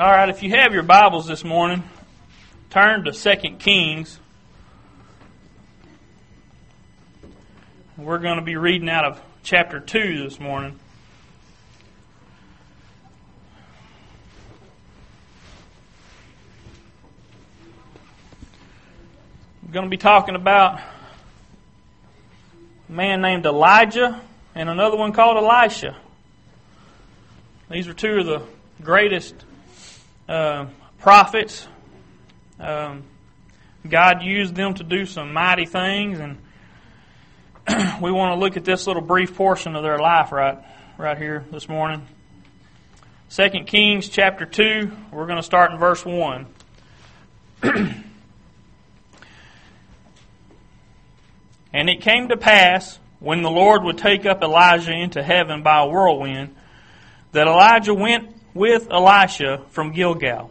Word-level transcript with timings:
All 0.00 0.08
right, 0.08 0.28
if 0.28 0.44
you 0.44 0.50
have 0.50 0.72
your 0.72 0.84
Bibles 0.84 1.26
this 1.26 1.42
morning, 1.42 1.82
turn 2.70 3.02
to 3.02 3.10
2 3.10 3.56
Kings. 3.56 4.20
We're 7.96 8.18
going 8.18 8.36
to 8.36 8.44
be 8.44 8.54
reading 8.54 8.88
out 8.88 9.04
of 9.04 9.20
chapter 9.42 9.80
2 9.80 10.22
this 10.22 10.38
morning. 10.38 10.78
We're 19.66 19.72
going 19.72 19.86
to 19.86 19.90
be 19.90 19.96
talking 19.96 20.36
about 20.36 20.78
a 22.88 22.92
man 22.92 23.20
named 23.20 23.46
Elijah 23.46 24.20
and 24.54 24.68
another 24.68 24.96
one 24.96 25.10
called 25.10 25.38
Elisha. 25.38 25.96
These 27.68 27.88
are 27.88 27.94
two 27.94 28.18
of 28.18 28.26
the 28.26 28.42
greatest 28.80 29.34
uh, 30.28 30.66
prophets. 30.98 31.66
Um, 32.60 33.04
God 33.88 34.22
used 34.22 34.54
them 34.54 34.74
to 34.74 34.84
do 34.84 35.06
some 35.06 35.32
mighty 35.32 35.64
things, 35.64 36.18
and 36.18 36.38
we 38.02 38.12
want 38.12 38.34
to 38.34 38.38
look 38.38 38.56
at 38.56 38.64
this 38.64 38.86
little 38.86 39.02
brief 39.02 39.34
portion 39.34 39.74
of 39.74 39.82
their 39.82 39.98
life 39.98 40.32
right, 40.32 40.58
right 40.98 41.16
here 41.16 41.44
this 41.50 41.68
morning. 41.68 42.06
Second 43.28 43.66
Kings 43.66 44.08
chapter 44.08 44.44
two. 44.44 44.90
We're 45.12 45.26
going 45.26 45.36
to 45.36 45.42
start 45.42 45.72
in 45.72 45.78
verse 45.78 46.04
one. 46.04 46.46
and 47.62 48.04
it 51.72 52.00
came 52.00 52.28
to 52.28 52.36
pass 52.36 52.98
when 53.20 53.42
the 53.42 53.50
Lord 53.50 53.82
would 53.84 53.98
take 53.98 54.26
up 54.26 54.42
Elijah 54.42 54.92
into 54.92 55.22
heaven 55.22 55.62
by 55.62 55.80
a 55.80 55.86
whirlwind, 55.86 56.54
that 57.32 57.46
Elijah 57.46 57.94
went 57.94 58.37
with 58.54 58.90
Elisha 58.90 59.64
from 59.70 59.92
Gilgal. 59.92 60.50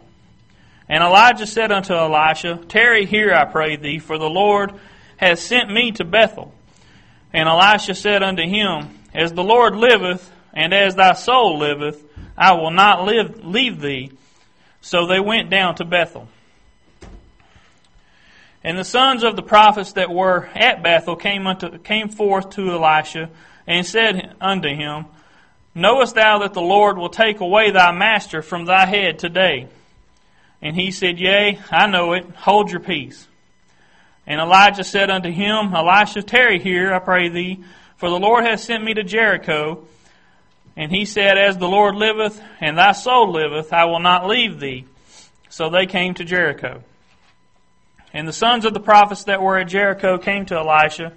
And 0.88 1.02
Elijah 1.02 1.46
said 1.46 1.70
unto 1.70 1.94
Elisha, 1.94 2.56
Tarry 2.68 3.04
here, 3.04 3.32
I 3.32 3.44
pray 3.44 3.76
thee, 3.76 3.98
for 3.98 4.18
the 4.18 4.30
Lord 4.30 4.72
has 5.18 5.40
sent 5.40 5.70
me 5.70 5.92
to 5.92 6.04
Bethel. 6.04 6.54
And 7.32 7.48
Elisha 7.48 7.94
said 7.94 8.22
unto 8.22 8.42
him, 8.42 8.88
As 9.14 9.32
the 9.32 9.44
Lord 9.44 9.76
liveth, 9.76 10.32
and 10.54 10.72
as 10.72 10.94
thy 10.94 11.12
soul 11.12 11.58
liveth, 11.58 12.02
I 12.36 12.54
will 12.54 12.70
not 12.70 13.04
live, 13.04 13.44
leave 13.44 13.80
thee. 13.80 14.12
So 14.80 15.06
they 15.06 15.20
went 15.20 15.50
down 15.50 15.74
to 15.76 15.84
Bethel. 15.84 16.28
And 18.64 18.78
the 18.78 18.84
sons 18.84 19.22
of 19.24 19.36
the 19.36 19.42
prophets 19.42 19.92
that 19.92 20.10
were 20.10 20.48
at 20.54 20.82
Bethel 20.82 21.16
came, 21.16 21.46
unto, 21.46 21.78
came 21.78 22.08
forth 22.08 22.50
to 22.50 22.70
Elisha, 22.70 23.30
and 23.66 23.84
said 23.84 24.34
unto 24.40 24.68
him, 24.68 25.06
Knowest 25.78 26.16
thou 26.16 26.40
that 26.40 26.54
the 26.54 26.60
Lord 26.60 26.98
will 26.98 27.08
take 27.08 27.38
away 27.38 27.70
thy 27.70 27.92
master 27.92 28.42
from 28.42 28.64
thy 28.64 28.84
head 28.84 29.20
today? 29.20 29.68
And 30.60 30.74
he 30.74 30.90
said, 30.90 31.20
Yea, 31.20 31.60
I 31.70 31.86
know 31.86 32.14
it. 32.14 32.28
Hold 32.34 32.72
your 32.72 32.80
peace. 32.80 33.28
And 34.26 34.40
Elijah 34.40 34.82
said 34.82 35.08
unto 35.08 35.30
him, 35.30 35.72
Elisha, 35.72 36.22
tarry 36.22 36.58
here, 36.58 36.92
I 36.92 36.98
pray 36.98 37.28
thee, 37.28 37.62
for 37.96 38.10
the 38.10 38.18
Lord 38.18 38.44
hath 38.44 38.58
sent 38.58 38.82
me 38.82 38.92
to 38.94 39.04
Jericho. 39.04 39.86
And 40.76 40.90
he 40.90 41.04
said, 41.04 41.38
As 41.38 41.58
the 41.58 41.68
Lord 41.68 41.94
liveth, 41.94 42.42
and 42.60 42.76
thy 42.76 42.90
soul 42.90 43.30
liveth, 43.30 43.72
I 43.72 43.84
will 43.84 44.00
not 44.00 44.26
leave 44.26 44.58
thee. 44.58 44.84
So 45.48 45.70
they 45.70 45.86
came 45.86 46.14
to 46.14 46.24
Jericho. 46.24 46.82
And 48.12 48.26
the 48.26 48.32
sons 48.32 48.64
of 48.64 48.74
the 48.74 48.80
prophets 48.80 49.24
that 49.24 49.40
were 49.40 49.58
at 49.58 49.68
Jericho 49.68 50.18
came 50.18 50.44
to 50.46 50.56
Elisha, 50.56 51.12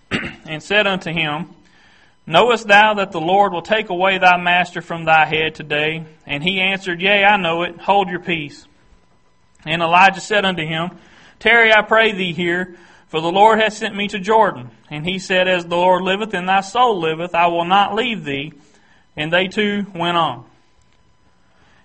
and 0.46 0.62
said 0.62 0.86
unto 0.86 1.10
him, 1.10 1.55
Knowest 2.26 2.66
thou 2.66 2.94
that 2.94 3.12
the 3.12 3.20
Lord 3.20 3.52
will 3.52 3.62
take 3.62 3.88
away 3.88 4.18
thy 4.18 4.36
master 4.36 4.82
from 4.82 5.04
thy 5.04 5.24
head 5.24 5.54
today? 5.54 6.04
And 6.26 6.42
he 6.42 6.60
answered, 6.60 7.00
Yea, 7.00 7.24
I 7.24 7.36
know 7.36 7.62
it. 7.62 7.78
Hold 7.78 8.08
your 8.08 8.20
peace. 8.20 8.66
And 9.64 9.80
Elijah 9.80 10.20
said 10.20 10.44
unto 10.44 10.66
him, 10.66 10.90
Tarry, 11.38 11.72
I 11.72 11.82
pray 11.82 12.12
thee 12.12 12.32
here, 12.32 12.76
for 13.08 13.20
the 13.20 13.30
Lord 13.30 13.60
hath 13.60 13.74
sent 13.74 13.94
me 13.94 14.08
to 14.08 14.18
Jordan. 14.18 14.70
And 14.90 15.04
he 15.04 15.20
said, 15.20 15.46
As 15.46 15.64
the 15.64 15.76
Lord 15.76 16.02
liveth 16.02 16.34
and 16.34 16.48
thy 16.48 16.62
soul 16.62 17.00
liveth, 17.00 17.34
I 17.34 17.46
will 17.46 17.64
not 17.64 17.94
leave 17.94 18.24
thee. 18.24 18.52
And 19.16 19.32
they 19.32 19.46
two 19.46 19.86
went 19.94 20.16
on. 20.16 20.44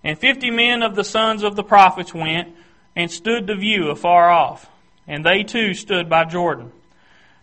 And 0.04 0.18
fifty 0.18 0.50
men 0.50 0.82
of 0.82 0.96
the 0.96 1.04
sons 1.04 1.44
of 1.44 1.56
the 1.56 1.64
prophets 1.64 2.14
went 2.14 2.56
and 2.96 3.12
stood 3.12 3.48
to 3.48 3.56
view 3.56 3.90
afar 3.90 4.32
off. 4.32 4.68
And 5.08 5.24
they 5.24 5.44
too 5.44 5.76
stood 5.76 6.10
by 6.10 6.26
Jordan. 6.26 6.72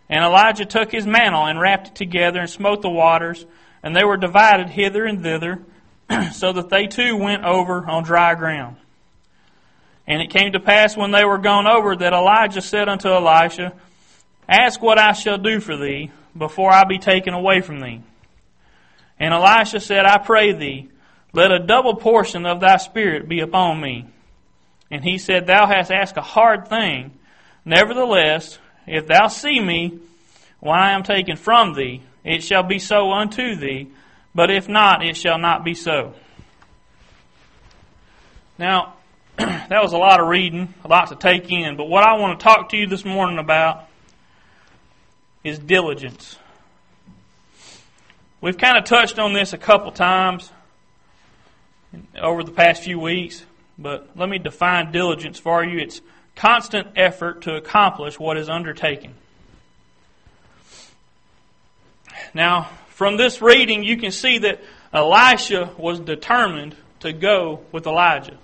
And 0.09 0.25
Elijah 0.25 0.65
took 0.65 0.91
his 0.91 1.07
mantle 1.07 1.45
and 1.45 1.61
wrapped 1.61 1.89
it 1.89 1.95
together 1.95 2.41
and 2.41 2.49
smote 2.49 2.83
the 2.83 2.91
waters, 2.91 3.45
and 3.83 3.95
they 3.95 4.05
were 4.05 4.17
divided 4.17 4.69
hither 4.69 5.05
and 5.05 5.23
thither, 5.23 5.61
so 6.33 6.53
that 6.53 6.71
they 6.71 6.87
too 6.87 7.17
went 7.17 7.45
over 7.45 7.87
on 7.87 8.05
dry 8.05 8.35
ground. 8.35 8.77
And 10.07 10.23
it 10.23 10.31
came 10.31 10.53
to 10.53 10.61
pass 10.61 10.97
when 10.97 11.11
they 11.11 11.25
were 11.25 11.39
gone 11.39 11.67
over 11.67 11.95
that 11.95 12.15
Elijah 12.15 12.63
said 12.63 12.89
unto 12.89 13.09
Elisha, 13.09 13.75
Ask 14.49 14.81
what 14.81 14.99
I 14.99 15.13
shall 15.13 15.37
do 15.37 15.61
for 15.61 15.77
thee 15.77 16.11
before 16.37 16.73
I 16.73 16.85
be 16.85 16.99
taken 16.99 17.35
away 17.35 17.61
from 17.61 17.81
thee. 17.81 18.01
And 19.21 19.35
Elisha 19.35 19.81
said, 19.81 20.07
I 20.07 20.17
pray 20.17 20.53
thee, 20.53 20.89
let 21.35 21.53
a 21.53 21.59
double 21.59 21.97
portion 21.97 22.47
of 22.47 22.61
thy 22.61 22.79
spirit 22.79 23.29
be 23.29 23.41
upon 23.41 23.81
me. 23.81 24.07
And 24.91 25.05
he 25.05 25.19
said, 25.19 25.47
Thou 25.47 25.67
hast 25.67 25.91
asked 25.91 26.17
a 26.17 26.23
hard 26.23 26.69
thing. 26.69 27.13
Nevertheless, 27.67 28.59
if 28.91 29.06
thou 29.06 29.28
see 29.28 29.60
me 29.60 29.99
when 30.60 30.78
I 30.78 30.93
am 30.93 31.03
taken 31.03 31.37
from 31.37 31.75
thee, 31.75 32.03
it 32.25 32.43
shall 32.43 32.62
be 32.62 32.78
so 32.78 33.12
unto 33.12 33.54
thee, 33.54 33.88
but 34.34 34.50
if 34.50 34.69
not, 34.69 35.04
it 35.04 35.16
shall 35.16 35.38
not 35.38 35.65
be 35.65 35.75
so. 35.75 36.15
Now, 38.59 38.94
that 39.37 39.82
was 39.82 39.93
a 39.93 39.98
lot 39.98 40.21
of 40.21 40.28
reading, 40.28 40.75
a 40.84 40.88
lot 40.88 41.09
to 41.09 41.16
take 41.16 41.50
in, 41.50 41.77
but 41.77 41.88
what 41.88 42.04
I 42.04 42.19
want 42.19 42.38
to 42.38 42.44
talk 42.44 42.71
to 42.71 42.77
you 42.77 42.87
this 42.87 43.04
morning 43.04 43.38
about 43.38 43.88
is 45.44 45.59
diligence. 45.59 46.37
We've 48.41 48.59
kind 48.59 48.77
of 48.77 48.84
touched 48.84 49.19
on 49.19 49.32
this 49.32 49.53
a 49.53 49.59
couple 49.59 49.91
times 49.93 50.53
over 52.21 52.43
the 52.43 52.53
past 52.53 52.82
few 52.82 52.98
weeks, 52.98 53.44
but 53.78 54.10
let 54.16 54.28
me 54.28 54.38
define 54.38 54.93
diligence 54.93 55.38
for 55.38 55.65
you. 55.65 55.78
It's 55.78 56.00
constant 56.38 56.87
effort 56.94 57.43
to 57.43 57.56
accomplish 57.56 58.19
what 58.19 58.37
is 58.37 58.49
undertaken. 58.49 59.12
Now, 62.32 62.71
from 62.91 63.16
this 63.16 63.43
reading, 63.43 63.82
you 63.82 63.97
can 63.97 64.12
see 64.12 64.38
that 64.38 64.60
Elisha 64.93 65.71
was 65.77 65.98
determined 65.98 66.77
to 67.00 67.12
go 67.12 67.60
with 67.72 67.87
Elijah. 67.87 68.38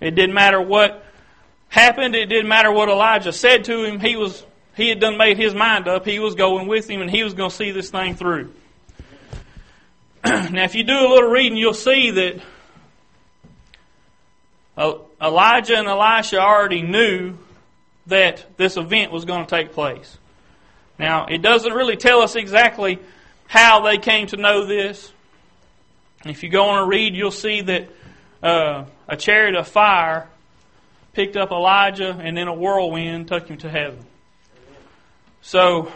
It 0.00 0.14
didn't 0.14 0.34
matter 0.34 0.62
what 0.62 1.04
happened. 1.68 2.14
It 2.14 2.26
didn't 2.26 2.48
matter 2.48 2.72
what 2.72 2.88
Elijah 2.88 3.32
said 3.32 3.64
to 3.64 3.84
him. 3.84 3.98
He 3.98 4.14
was 4.16 4.44
he 4.76 4.88
had 4.88 5.00
done 5.00 5.16
made 5.18 5.36
his 5.36 5.52
mind 5.52 5.88
up. 5.88 6.06
He 6.06 6.20
was 6.20 6.36
going 6.36 6.68
with 6.68 6.88
him, 6.88 7.02
and 7.02 7.10
he 7.10 7.24
was 7.24 7.34
going 7.34 7.50
to 7.50 7.56
see 7.56 7.72
this 7.72 7.90
thing 7.90 8.14
through. 8.14 8.52
now, 10.24 10.64
if 10.64 10.74
you 10.76 10.84
do 10.84 10.94
a 10.94 11.08
little 11.08 11.28
reading, 11.28 11.58
you'll 11.58 11.74
see 11.74 12.12
that 12.12 12.40
uh, 14.76 14.94
Elijah 15.20 15.76
and 15.76 15.86
Elisha 15.86 16.38
already 16.38 16.82
knew 16.82 17.36
that 18.06 18.46
this 18.56 18.76
event 18.76 19.12
was 19.12 19.24
going 19.24 19.44
to 19.44 19.50
take 19.50 19.72
place. 19.72 20.18
Now, 20.98 21.26
it 21.26 21.42
doesn't 21.42 21.72
really 21.72 21.96
tell 21.96 22.20
us 22.20 22.36
exactly 22.36 22.98
how 23.46 23.80
they 23.80 23.98
came 23.98 24.26
to 24.28 24.36
know 24.36 24.66
this. 24.66 25.12
If 26.24 26.42
you 26.42 26.50
go 26.50 26.64
on 26.64 26.82
and 26.82 26.88
read, 26.90 27.14
you'll 27.14 27.30
see 27.30 27.62
that 27.62 27.88
uh, 28.42 28.84
a 29.08 29.16
chariot 29.16 29.54
of 29.56 29.68
fire 29.68 30.28
picked 31.12 31.36
up 31.36 31.50
Elijah, 31.50 32.18
and 32.22 32.36
then 32.36 32.48
a 32.48 32.54
whirlwind 32.54 33.28
took 33.28 33.48
him 33.48 33.58
to 33.58 33.68
heaven. 33.68 34.04
So, 35.42 35.92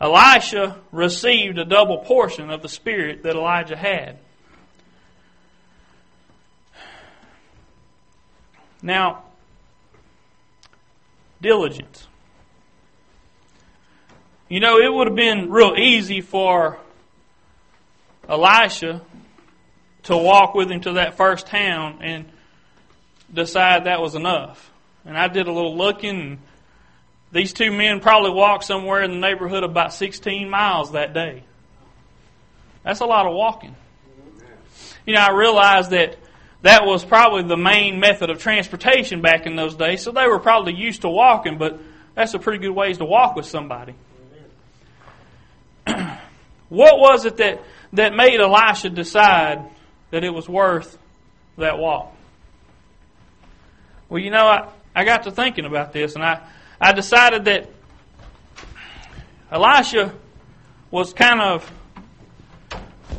Elisha 0.00 0.80
received 0.90 1.58
a 1.58 1.64
double 1.64 1.98
portion 1.98 2.50
of 2.50 2.62
the 2.62 2.68
Spirit 2.68 3.22
that 3.22 3.36
Elijah 3.36 3.76
had. 3.76 4.18
Now, 8.84 9.22
diligence. 11.40 12.06
You 14.46 14.60
know, 14.60 14.78
it 14.78 14.92
would 14.92 15.06
have 15.06 15.16
been 15.16 15.50
real 15.50 15.74
easy 15.74 16.20
for 16.20 16.76
Elisha 18.28 19.00
to 20.02 20.16
walk 20.18 20.54
with 20.54 20.70
him 20.70 20.82
to 20.82 20.92
that 20.92 21.16
first 21.16 21.46
town 21.46 22.00
and 22.02 22.26
decide 23.32 23.84
that 23.84 24.02
was 24.02 24.14
enough. 24.14 24.70
And 25.06 25.16
I 25.16 25.28
did 25.28 25.46
a 25.46 25.52
little 25.52 25.78
looking, 25.78 26.40
these 27.32 27.54
two 27.54 27.72
men 27.72 28.00
probably 28.00 28.32
walked 28.32 28.64
somewhere 28.64 29.02
in 29.02 29.12
the 29.12 29.18
neighborhood 29.18 29.64
about 29.64 29.94
16 29.94 30.50
miles 30.50 30.92
that 30.92 31.14
day. 31.14 31.42
That's 32.82 33.00
a 33.00 33.06
lot 33.06 33.24
of 33.24 33.32
walking. 33.32 33.74
You 35.06 35.14
know, 35.14 35.20
I 35.20 35.32
realized 35.32 35.90
that 35.92 36.18
that 36.64 36.86
was 36.86 37.04
probably 37.04 37.42
the 37.42 37.58
main 37.58 38.00
method 38.00 38.30
of 38.30 38.40
transportation 38.40 39.20
back 39.20 39.44
in 39.44 39.54
those 39.54 39.74
days. 39.76 40.02
So 40.02 40.12
they 40.12 40.26
were 40.26 40.38
probably 40.38 40.72
used 40.72 41.02
to 41.02 41.10
walking, 41.10 41.58
but 41.58 41.78
that's 42.14 42.32
a 42.32 42.38
pretty 42.38 42.58
good 42.58 42.74
ways 42.74 42.96
to 42.98 43.04
walk 43.04 43.36
with 43.36 43.44
somebody. 43.44 43.94
what 45.86 46.98
was 46.98 47.26
it 47.26 47.36
that, 47.36 47.60
that 47.92 48.14
made 48.14 48.40
Elisha 48.40 48.88
decide 48.88 49.62
that 50.10 50.24
it 50.24 50.30
was 50.30 50.48
worth 50.48 50.96
that 51.58 51.76
walk? 51.76 52.16
Well, 54.08 54.22
you 54.22 54.30
know, 54.30 54.46
I, 54.46 54.70
I 54.94 55.04
got 55.04 55.24
to 55.24 55.32
thinking 55.32 55.66
about 55.66 55.92
this, 55.92 56.14
and 56.14 56.24
I, 56.24 56.40
I 56.80 56.94
decided 56.94 57.44
that 57.44 57.68
Elisha 59.52 60.14
was 60.90 61.12
kind 61.12 61.42
of 61.42 61.70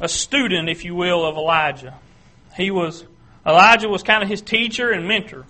a 0.01 0.09
student, 0.09 0.67
if 0.67 0.83
you 0.83 0.95
will, 0.95 1.23
of 1.23 1.35
Elijah. 1.35 1.93
He 2.57 2.71
was 2.71 3.05
Elijah 3.45 3.87
was 3.87 4.03
kind 4.03 4.23
of 4.23 4.29
his 4.29 4.41
teacher 4.41 4.91
and 4.91 5.07
mentor. 5.07 5.45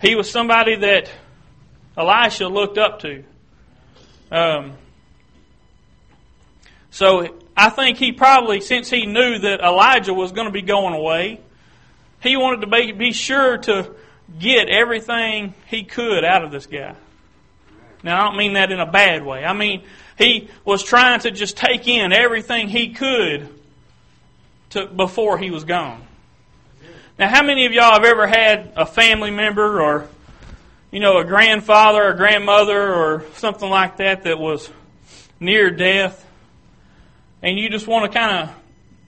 He 0.00 0.14
was 0.14 0.30
somebody 0.30 0.76
that 0.76 1.10
Elisha 1.96 2.48
looked 2.48 2.78
up 2.78 3.00
to. 3.00 3.24
Um, 4.30 4.74
so 6.90 7.36
I 7.56 7.70
think 7.70 7.98
he 7.98 8.12
probably, 8.12 8.60
since 8.60 8.90
he 8.90 9.06
knew 9.06 9.38
that 9.38 9.60
Elijah 9.60 10.14
was 10.14 10.32
going 10.32 10.46
to 10.46 10.52
be 10.52 10.62
going 10.62 10.94
away, 10.94 11.40
he 12.20 12.36
wanted 12.36 12.62
to 12.62 12.94
be, 12.94 13.12
sure 13.12 13.58
to 13.58 13.94
get 14.38 14.68
everything 14.68 15.54
he 15.66 15.84
could 15.84 16.24
out 16.24 16.44
of 16.44 16.50
this 16.50 16.66
guy. 16.66 16.94
Now, 18.02 18.20
I 18.20 18.24
don't 18.28 18.36
mean 18.36 18.54
that 18.54 18.70
in 18.70 18.80
a 18.80 18.90
bad 18.90 19.24
way. 19.24 19.44
I 19.44 19.52
mean, 19.52 19.84
he 20.16 20.48
was 20.64 20.82
trying 20.82 21.20
to 21.20 21.30
just 21.30 21.56
take 21.56 21.88
in 21.88 22.12
everything 22.12 22.68
he 22.68 22.92
could 22.92 23.48
to, 24.70 24.86
before 24.86 25.38
he 25.38 25.50
was 25.50 25.64
gone. 25.64 26.07
Now, 27.18 27.28
how 27.28 27.42
many 27.42 27.66
of 27.66 27.72
y'all 27.72 27.94
have 27.94 28.04
ever 28.04 28.28
had 28.28 28.74
a 28.76 28.86
family 28.86 29.32
member 29.32 29.82
or, 29.82 30.08
you 30.92 31.00
know, 31.00 31.18
a 31.18 31.24
grandfather 31.24 32.04
or 32.04 32.12
grandmother 32.14 32.94
or 32.94 33.24
something 33.34 33.68
like 33.68 33.96
that 33.96 34.22
that 34.22 34.38
was 34.38 34.70
near 35.40 35.68
death? 35.68 36.24
And 37.42 37.58
you 37.58 37.70
just 37.70 37.88
want 37.88 38.10
to 38.10 38.16
kind 38.16 38.38
of 38.48 38.54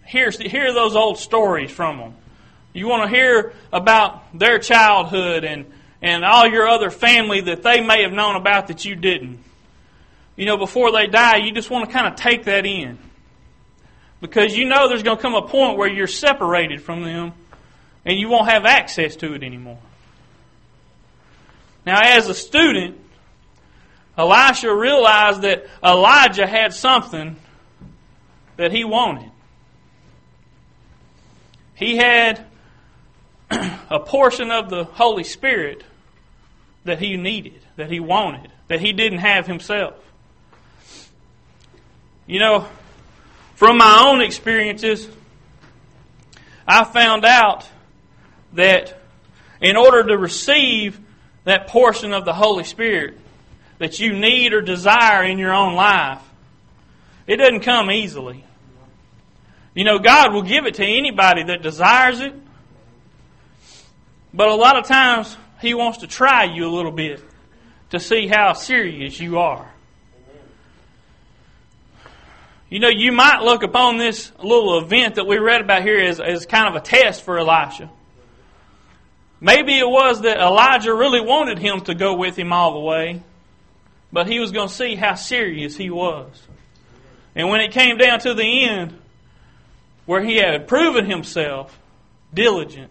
hear, 0.05 0.31
hear 0.31 0.73
those 0.73 0.97
old 0.97 1.19
stories 1.19 1.71
from 1.71 1.99
them. 1.99 2.15
You 2.73 2.89
want 2.89 3.09
to 3.09 3.17
hear 3.17 3.53
about 3.73 4.37
their 4.37 4.59
childhood 4.59 5.45
and, 5.45 5.67
and 6.03 6.25
all 6.25 6.49
your 6.49 6.67
other 6.67 6.91
family 6.91 7.43
that 7.43 7.63
they 7.63 7.81
may 7.81 8.03
have 8.03 8.13
known 8.13 8.35
about 8.35 8.67
that 8.69 8.85
you 8.85 8.97
didn't. 8.97 9.39
You 10.35 10.47
know, 10.47 10.57
before 10.57 10.91
they 10.91 11.07
die, 11.07 11.37
you 11.37 11.53
just 11.53 11.71
want 11.71 11.89
to 11.89 11.93
kind 11.93 12.09
of 12.09 12.17
take 12.17 12.47
that 12.47 12.67
in. 12.67 12.99
Because 14.21 14.57
you 14.57 14.65
know 14.65 14.89
there's 14.89 15.05
going 15.05 15.17
to 15.17 15.23
come 15.23 15.35
a 15.35 15.47
point 15.47 15.79
where 15.79 15.89
you're 15.89 16.09
separated 16.09 16.83
from 16.83 17.05
them 17.05 17.35
and 18.05 18.19
you 18.19 18.29
won't 18.29 18.49
have 18.49 18.65
access 18.65 19.17
to 19.17 19.35
it 19.35 19.43
anymore. 19.43 19.79
Now, 21.85 22.01
as 22.03 22.29
a 22.29 22.35
student, 22.35 22.99
Elisha 24.17 24.75
realized 24.75 25.43
that 25.43 25.67
Elijah 25.83 26.47
had 26.47 26.75
something 26.75 27.37
that 28.57 28.73
he 28.73 28.85
wanted. 28.85 29.31
He 31.75 31.97
had 31.97 32.45
a 33.51 34.01
portion 34.01 34.51
of 34.51 34.69
the 34.69 34.85
Holy 34.85 35.25
Spirit 35.25 35.83
that 36.85 36.99
he 36.99 37.17
needed, 37.17 37.61
that 37.77 37.91
he 37.91 38.01
wanted, 38.01 38.51
that 38.69 38.81
he 38.81 38.93
didn't 38.93 39.19
have 39.19 39.47
himself. 39.47 39.95
You 42.27 42.39
know, 42.39 42.69
from 43.55 43.79
my 43.79 44.05
own 44.07 44.21
experiences, 44.21 45.09
I 46.67 46.85
found 46.85 47.25
out 47.25 47.67
that 48.55 49.01
in 49.61 49.77
order 49.77 50.05
to 50.05 50.19
receive 50.19 50.99
that 51.45 51.67
portion 51.67 52.13
of 52.13 52.25
the 52.25 52.33
Holy 52.33 52.65
Spirit 52.65 53.19
that 53.79 53.99
you 53.99 54.13
need 54.13 54.53
or 54.53 54.61
desire 54.61 55.25
in 55.25 55.39
your 55.39 55.53
own 55.53 55.75
life, 55.75 56.21
it 57.27 57.37
doesn't 57.37 57.61
come 57.61 57.91
easily. 57.91 58.45
You 59.75 59.85
know, 59.85 59.99
God 59.99 60.33
will 60.33 60.43
give 60.43 60.67
it 60.67 60.75
to 60.75 60.85
anybody 60.85 61.45
that 61.45 61.63
desires 61.63 62.21
it, 62.21 62.35
but 64.35 64.49
a 64.49 64.55
lot 64.55 64.77
of 64.77 64.87
times 64.87 65.37
He 65.61 65.75
wants 65.75 65.99
to 65.99 66.07
try 66.07 66.45
you 66.45 66.67
a 66.67 66.73
little 66.73 66.93
bit 66.93 67.23
to 67.91 68.01
see 68.01 68.27
how 68.27 68.53
serious 68.53 69.21
you 69.21 69.39
are. 69.39 69.71
You 72.69 72.79
know, 72.79 72.89
you 72.89 73.11
might 73.11 73.43
look 73.43 73.65
upon 73.65 73.99
this 73.99 74.31
little 74.39 74.79
event 74.79 75.17
that 75.17 75.27
we 75.27 75.39
read 75.39 75.61
about 75.61 75.83
here 75.83 75.99
as, 75.99 76.21
as 76.21 76.47
kind 76.47 76.69
of 76.69 76.77
a 76.77 76.81
test 76.81 77.25
for 77.25 77.37
Elisha. 77.37 77.91
Maybe 79.41 79.79
it 79.79 79.89
was 79.89 80.21
that 80.23 80.37
Elijah 80.37 80.93
really 80.93 81.21
wanted 81.21 81.59
him 81.59 81.81
to 81.83 81.95
go 81.95 82.15
with 82.15 82.39
him 82.39 82.53
all 82.53 82.75
the 82.75 82.81
way, 82.81 83.23
but 84.13 84.27
he 84.27 84.39
was 84.39 84.53
going 84.53 84.69
to 84.69 84.75
see 84.75 84.97
how 84.97 85.15
serious 85.15 85.77
he 85.77 85.89
was. 85.89 86.29
And 87.35 87.49
when 87.49 87.61
it 87.61 87.73
came 87.73 87.97
down 87.97 88.21
to 88.21 88.35
the 88.35 88.65
end, 88.65 88.99
where 90.05 90.23
he 90.23 90.37
had 90.37 90.69
proven 90.69 91.09
himself 91.09 91.79
diligent, 92.35 92.91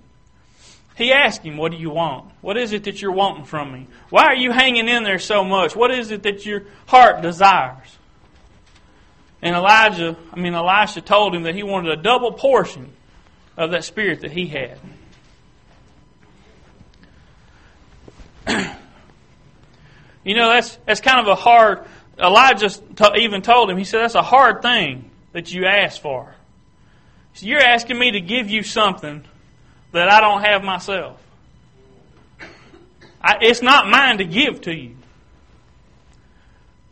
he 0.96 1.13
asked 1.13 1.44
him, 1.44 1.57
What 1.57 1.72
do 1.72 1.78
you 1.78 1.92
want? 1.92 2.31
What 2.42 2.57
is 2.57 2.74
it 2.74 2.86
that 2.86 3.02
you're 3.02 3.12
wanting 3.12 3.45
from 3.45 3.72
me? 3.72 3.88
Why 4.10 4.25
are 4.25 4.36
you 4.36 4.52
hanging 4.52 4.88
in 4.88 5.04
there 5.04 5.19
so 5.19 5.44
much? 5.44 5.75
What 5.75 5.92
is 5.92 6.12
it 6.12 6.24
that 6.24 6.45
your 6.45 6.63
heart 6.88 7.22
desires? 7.22 7.98
And 9.42 9.56
Elijah, 9.56 10.18
I 10.34 10.40
mean, 10.40 10.54
Elisha 10.54 11.02
told 11.02 11.34
him 11.34 11.44
that 11.44 11.56
he 11.56 11.63
wanted 11.63 11.98
a 11.98 12.02
double 12.02 12.34
portion 12.34 12.92
of 13.56 13.72
that 13.72 13.86
spirit 13.86 14.22
that 14.22 14.31
he 14.31 14.48
had. 14.48 14.78
you 20.24 20.36
know, 20.36 20.50
that's, 20.50 20.77
that's 20.86 21.01
kind 21.01 21.19
of 21.19 21.27
a 21.27 21.36
hard, 21.36 21.86
Elijah 22.18 22.69
even 23.18 23.41
told 23.41 23.69
him, 23.69 23.77
he 23.77 23.83
said, 23.83 24.01
that's 24.01 24.15
a 24.15 24.21
hard 24.21 24.62
thing 24.62 25.09
that 25.31 25.53
you 25.53 25.65
ask 25.65 26.01
for. 26.01 26.33
So 27.33 27.45
you're 27.45 27.62
asking 27.62 27.97
me 27.97 28.12
to 28.12 28.21
give 28.21 28.50
you 28.50 28.63
something 28.63 29.24
that 29.91 30.09
I 30.09 30.19
don't 30.19 30.44
have 30.44 30.63
myself. 30.63 31.21
I, 33.21 33.38
it's 33.41 33.62
not 33.62 33.88
mine 33.88 34.18
to 34.19 34.25
give 34.25 34.62
to 34.62 34.74
you. 34.74 34.95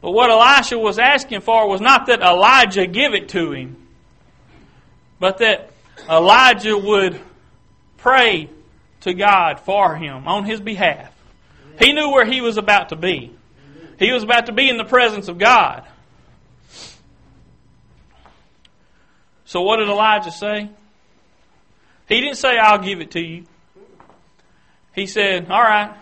But 0.02 0.12
what 0.12 0.30
Elisha 0.30 0.78
was 0.78 1.00
asking 1.00 1.42
for 1.42 1.68
was 1.68 1.82
not 1.82 2.06
that 2.08 2.22
Elijah 2.22 2.86
give 2.86 3.14
it 3.14 3.30
to 3.30 3.52
him, 3.52 3.76
but 5.20 5.40
that 5.40 5.72
Elijah 6.10 6.78
would 6.78 7.20
pray 7.98 8.50
to 9.02 9.14
God 9.14 9.60
for 9.60 9.96
him 9.96 10.28
on 10.28 10.46
his 10.46 10.62
behalf. 10.62 11.12
He 11.80 11.94
knew 11.94 12.10
where 12.10 12.26
he 12.26 12.42
was 12.42 12.58
about 12.58 12.90
to 12.90 12.96
be. 12.96 13.36
He 14.00 14.12
was 14.12 14.24
about 14.24 14.46
to 14.48 14.52
be 14.52 14.70
in 14.70 14.78
the 14.78 14.86
presence 14.86 15.28
of 15.28 15.38
God. 15.38 15.84
So 19.46 19.62
what 19.62 19.78
did 19.78 19.88
Elijah 19.88 20.32
say? 20.32 20.70
He 22.08 22.22
didn't 22.22 22.38
say, 22.38 22.58
I'll 22.58 22.80
give 22.80 23.02
it 23.02 23.12
to 23.12 23.20
you. 23.20 23.46
He 24.94 25.08
said, 25.08 25.50
All 25.50 25.62
right. 25.62 25.96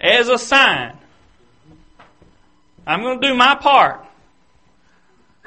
As 0.00 0.28
a 0.28 0.38
sign, 0.38 0.96
I'm 2.86 3.02
going 3.02 3.20
to 3.20 3.28
do 3.28 3.34
my 3.34 3.54
part. 3.54 4.04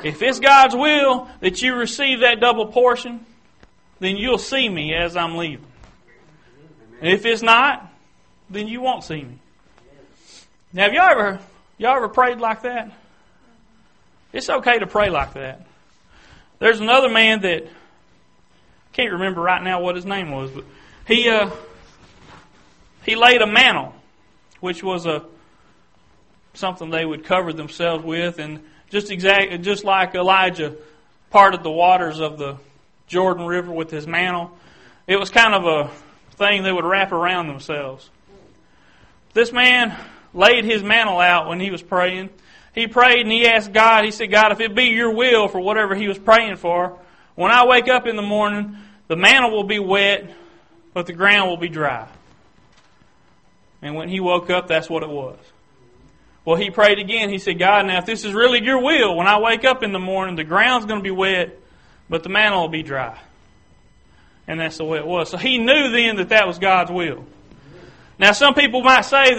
If 0.04 0.22
it's 0.22 0.40
God's 0.40 0.76
will 0.76 1.28
that 1.40 1.62
you 1.62 1.76
receive 1.76 2.20
that 2.20 2.40
double 2.40 2.68
portion, 2.68 3.26
then 4.00 4.18
you'll 4.18 4.38
see 4.38 4.68
me 4.68 4.94
as 4.94 5.16
I'm 5.16 5.38
leaving. 5.38 5.66
And 7.04 7.12
if 7.12 7.26
it's 7.26 7.42
not, 7.42 7.86
then 8.50 8.70
you 8.70 8.80
won't 8.80 9.04
see 9.04 9.24
me. 9.24 9.38
Now, 10.72 10.84
have 10.84 10.94
y'all 10.94 11.10
ever 11.10 11.40
y'all 11.78 11.98
ever 11.98 12.08
prayed 12.08 12.40
like 12.40 12.62
that? 12.62 12.94
It's 14.32 14.50
okay 14.50 14.80
to 14.80 14.88
pray 14.88 15.10
like 15.10 15.34
that. 15.34 15.68
There's 16.60 16.80
another 16.80 17.10
man 17.10 17.42
that 17.42 17.68
can't 18.94 19.12
remember 19.12 19.42
right 19.42 19.62
now 19.62 19.82
what 19.82 19.98
his 19.98 20.06
name 20.06 20.32
was, 20.32 20.50
but 20.52 20.64
he 21.06 21.28
uh, 21.28 21.50
he 23.06 23.18
laid 23.18 23.42
a 23.42 23.48
mantle, 23.48 23.94
which 24.62 24.82
was 24.82 25.06
a 25.06 25.26
something 26.54 26.90
they 26.90 27.04
would 27.04 27.26
cover 27.26 27.52
themselves 27.52 28.06
with, 28.06 28.40
and 28.40 28.62
just 28.90 29.12
exact 29.12 29.62
just 29.62 29.84
like 29.84 30.16
Elijah 30.16 30.74
parted 31.32 31.64
the 31.64 31.72
waters 31.72 32.22
of 32.22 32.38
the 32.38 32.56
Jordan 33.08 33.46
River 33.46 33.74
with 33.74 33.92
his 33.92 34.08
mantle. 34.08 34.58
It 35.06 35.20
was 35.20 35.30
kind 35.30 35.54
of 35.54 35.66
a 35.66 35.92
thing 36.34 36.64
they 36.64 36.72
would 36.72 36.86
wrap 36.86 37.12
around 37.12 37.48
themselves. 37.48 38.10
This 39.34 39.52
man 39.52 39.98
laid 40.34 40.66
his 40.66 40.84
mantle 40.84 41.20
out 41.20 41.48
when 41.48 41.60
he 41.60 41.72
was 41.72 41.82
praying. 41.82 42.30
He 42.74 42.88
prayed 42.88 43.22
and 43.22 43.32
he 43.32 43.48
asked 43.48 43.72
God, 43.72 44.04
he 44.04 44.12
said, 44.12 44.32
God, 44.32 44.52
if 44.52 44.60
it 44.60 44.76
be 44.76 44.86
your 44.86 45.14
will 45.14 45.48
for 45.48 45.60
whatever 45.60 45.96
he 45.96 46.08
was 46.08 46.18
praying 46.18 46.58
for, 46.58 46.98
when 47.36 47.52
I 47.52 47.66
wake 47.66 47.88
up 47.88 48.08
in 48.08 48.16
the 48.16 48.22
morning, 48.22 48.78
the 49.08 49.16
mantle 49.16 49.52
will 49.52 49.64
be 49.64 49.80
wet, 49.80 50.34
but 50.94 51.06
the 51.06 51.14
ground 51.14 51.50
will 51.50 51.58
be 51.58 51.70
dry. 51.70 52.08
And 53.82 53.96
when 53.96 54.10
he 54.10 54.20
woke 54.20 54.50
up, 54.50 54.68
that's 54.68 54.90
what 54.90 55.04
it 55.04 55.10
was. 55.10 55.38
Well, 56.46 56.58
he 56.58 56.72
prayed 56.72 57.00
again. 57.00 57.30
He 57.30 57.38
said, 57.38 57.60
God, 57.60 57.86
now 57.86 58.00
if 58.00 58.06
this 58.06 58.26
is 58.26 58.34
really 58.34 58.64
your 58.64 58.82
will, 58.82 59.16
when 59.16 59.28
I 59.28 59.40
wake 59.40 59.66
up 59.66 59.84
in 59.84 59.94
the 59.94 60.00
morning, 60.00 60.36
the 60.36 60.44
ground's 60.44 60.86
going 60.86 61.00
to 61.00 61.04
be 61.04 61.12
wet, 61.12 61.58
but 62.10 62.24
the 62.24 62.30
mantle 62.30 62.62
will 62.62 62.70
be 62.70 62.84
dry. 62.84 63.18
And 64.48 64.60
that's 64.60 64.78
the 64.78 64.86
way 64.86 64.98
it 64.98 65.08
was. 65.08 65.30
So 65.30 65.38
he 65.38 65.58
knew 65.58 65.92
then 65.92 66.18
that 66.18 66.30
that 66.30 66.48
was 66.48 66.60
God's 66.60 66.92
will. 66.92 67.26
Now, 68.20 68.34
some 68.34 68.54
people 68.54 68.82
might 68.82 69.06
say 69.06 69.36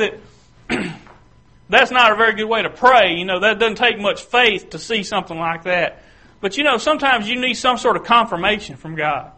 that 0.69 0.95
that's 1.69 1.91
not 1.91 2.13
a 2.13 2.17
very 2.17 2.35
good 2.35 2.47
way 2.47 2.63
to 2.63 2.71
pray. 2.71 3.15
You 3.15 3.25
know, 3.25 3.41
that 3.41 3.59
doesn't 3.59 3.77
take 3.77 3.99
much 3.99 4.23
faith 4.23 4.71
to 4.71 4.79
see 4.79 5.03
something 5.03 5.39
like 5.39 5.65
that. 5.65 6.03
But 6.41 6.57
you 6.57 6.65
know, 6.65 6.79
sometimes 6.79 7.29
you 7.29 7.41
need 7.41 7.55
some 7.55 7.79
sort 7.79 7.97
of 7.97 8.05
confirmation 8.05 8.77
from 8.77 8.97
God. 8.97 9.33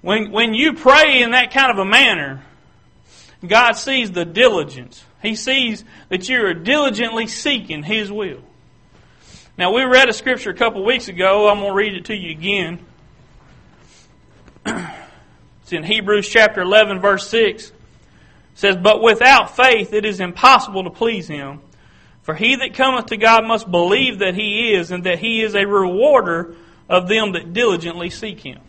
When, 0.00 0.32
when 0.32 0.54
you 0.54 0.74
pray 0.74 1.22
in 1.22 1.30
that 1.30 1.52
kind 1.52 1.70
of 1.70 1.78
a 1.78 1.84
manner, 1.84 2.42
God 3.46 3.72
sees 3.72 4.10
the 4.10 4.24
diligence. 4.24 5.04
He 5.22 5.36
sees 5.36 5.84
that 6.08 6.28
you 6.28 6.44
are 6.44 6.54
diligently 6.54 7.28
seeking 7.28 7.82
His 7.82 8.10
will. 8.10 8.42
Now, 9.56 9.72
we 9.72 9.82
read 9.84 10.08
a 10.08 10.12
scripture 10.12 10.50
a 10.50 10.54
couple 10.54 10.84
weeks 10.84 11.08
ago. 11.08 11.48
I'm 11.48 11.58
going 11.58 11.70
to 11.70 11.76
read 11.76 11.94
it 11.94 12.06
to 12.06 12.16
you 12.16 12.30
again. 12.30 12.84
It's 14.66 15.72
in 15.72 15.82
Hebrews 15.82 16.28
chapter 16.28 16.60
11, 16.60 17.00
verse 17.00 17.28
6. 17.28 17.68
It 17.68 17.74
says, 18.54 18.76
But 18.76 19.02
without 19.02 19.56
faith 19.56 19.92
it 19.92 20.04
is 20.04 20.20
impossible 20.20 20.84
to 20.84 20.90
please 20.90 21.28
Him. 21.28 21.60
For 22.22 22.34
he 22.34 22.56
that 22.56 22.74
cometh 22.74 23.06
to 23.06 23.16
God 23.16 23.46
must 23.46 23.70
believe 23.70 24.20
that 24.20 24.34
He 24.34 24.74
is, 24.74 24.90
and 24.90 25.04
that 25.04 25.18
He 25.18 25.42
is 25.42 25.54
a 25.54 25.66
rewarder 25.66 26.56
of 26.88 27.08
them 27.08 27.32
that 27.32 27.52
diligently 27.52 28.10
seek 28.10 28.40
Him. 28.40 28.60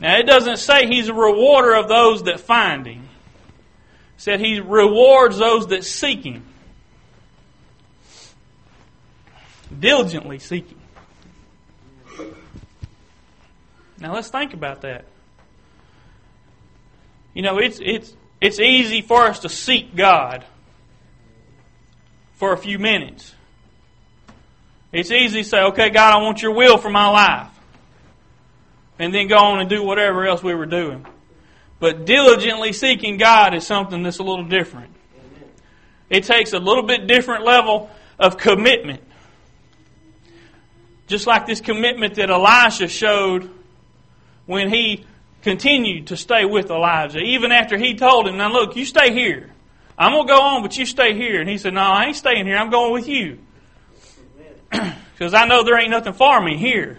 Now, 0.00 0.16
it 0.16 0.26
doesn't 0.26 0.56
say 0.56 0.86
He's 0.86 1.08
a 1.08 1.14
rewarder 1.14 1.74
of 1.74 1.88
those 1.88 2.22
that 2.22 2.40
find 2.40 2.86
Him. 2.86 3.02
It 3.02 4.22
said 4.22 4.40
He 4.40 4.60
rewards 4.60 5.36
those 5.38 5.66
that 5.68 5.84
seek 5.84 6.24
Him. 6.24 6.44
Diligently 9.78 10.38
seeking. 10.38 10.79
Now 14.00 14.14
let's 14.14 14.28
think 14.28 14.54
about 14.54 14.80
that. 14.82 15.04
You 17.34 17.42
know, 17.42 17.58
it's 17.58 17.78
it's 17.82 18.14
it's 18.40 18.58
easy 18.58 19.02
for 19.02 19.24
us 19.24 19.40
to 19.40 19.48
seek 19.48 19.94
God 19.94 20.44
for 22.34 22.52
a 22.52 22.56
few 22.56 22.78
minutes. 22.78 23.34
It's 24.92 25.10
easy 25.10 25.42
to 25.42 25.48
say, 25.48 25.62
okay, 25.64 25.90
God, 25.90 26.14
I 26.14 26.22
want 26.22 26.42
your 26.42 26.52
will 26.52 26.78
for 26.78 26.90
my 26.90 27.08
life. 27.08 27.48
And 28.98 29.14
then 29.14 29.28
go 29.28 29.36
on 29.36 29.60
and 29.60 29.70
do 29.70 29.84
whatever 29.84 30.26
else 30.26 30.42
we 30.42 30.54
were 30.54 30.66
doing. 30.66 31.06
But 31.78 32.06
diligently 32.06 32.72
seeking 32.72 33.16
God 33.16 33.54
is 33.54 33.66
something 33.66 34.02
that's 34.02 34.18
a 34.18 34.22
little 34.22 34.44
different. 34.44 34.92
It 36.08 36.24
takes 36.24 36.52
a 36.52 36.58
little 36.58 36.82
bit 36.82 37.06
different 37.06 37.44
level 37.44 37.88
of 38.18 38.36
commitment. 38.36 39.02
Just 41.06 41.26
like 41.26 41.46
this 41.46 41.60
commitment 41.60 42.14
that 42.16 42.30
Elisha 42.30 42.88
showed 42.88 43.50
when 44.50 44.68
he 44.68 45.06
continued 45.42 46.08
to 46.08 46.16
stay 46.16 46.44
with 46.44 46.70
Elijah, 46.70 47.20
even 47.20 47.52
after 47.52 47.78
he 47.78 47.94
told 47.94 48.26
him, 48.26 48.36
Now 48.36 48.50
look, 48.50 48.74
you 48.74 48.84
stay 48.84 49.12
here. 49.12 49.48
I'm 49.96 50.10
going 50.10 50.26
to 50.26 50.32
go 50.32 50.42
on, 50.42 50.62
but 50.62 50.76
you 50.76 50.86
stay 50.86 51.14
here. 51.14 51.40
And 51.40 51.48
he 51.48 51.56
said, 51.56 51.72
No, 51.72 51.82
I 51.82 52.06
ain't 52.06 52.16
staying 52.16 52.46
here. 52.46 52.56
I'm 52.56 52.68
going 52.68 52.92
with 52.92 53.06
you. 53.08 53.38
Because 55.12 55.34
I 55.34 55.44
know 55.44 55.62
there 55.62 55.78
ain't 55.78 55.90
nothing 55.90 56.14
for 56.14 56.40
me 56.40 56.56
here. 56.56 56.96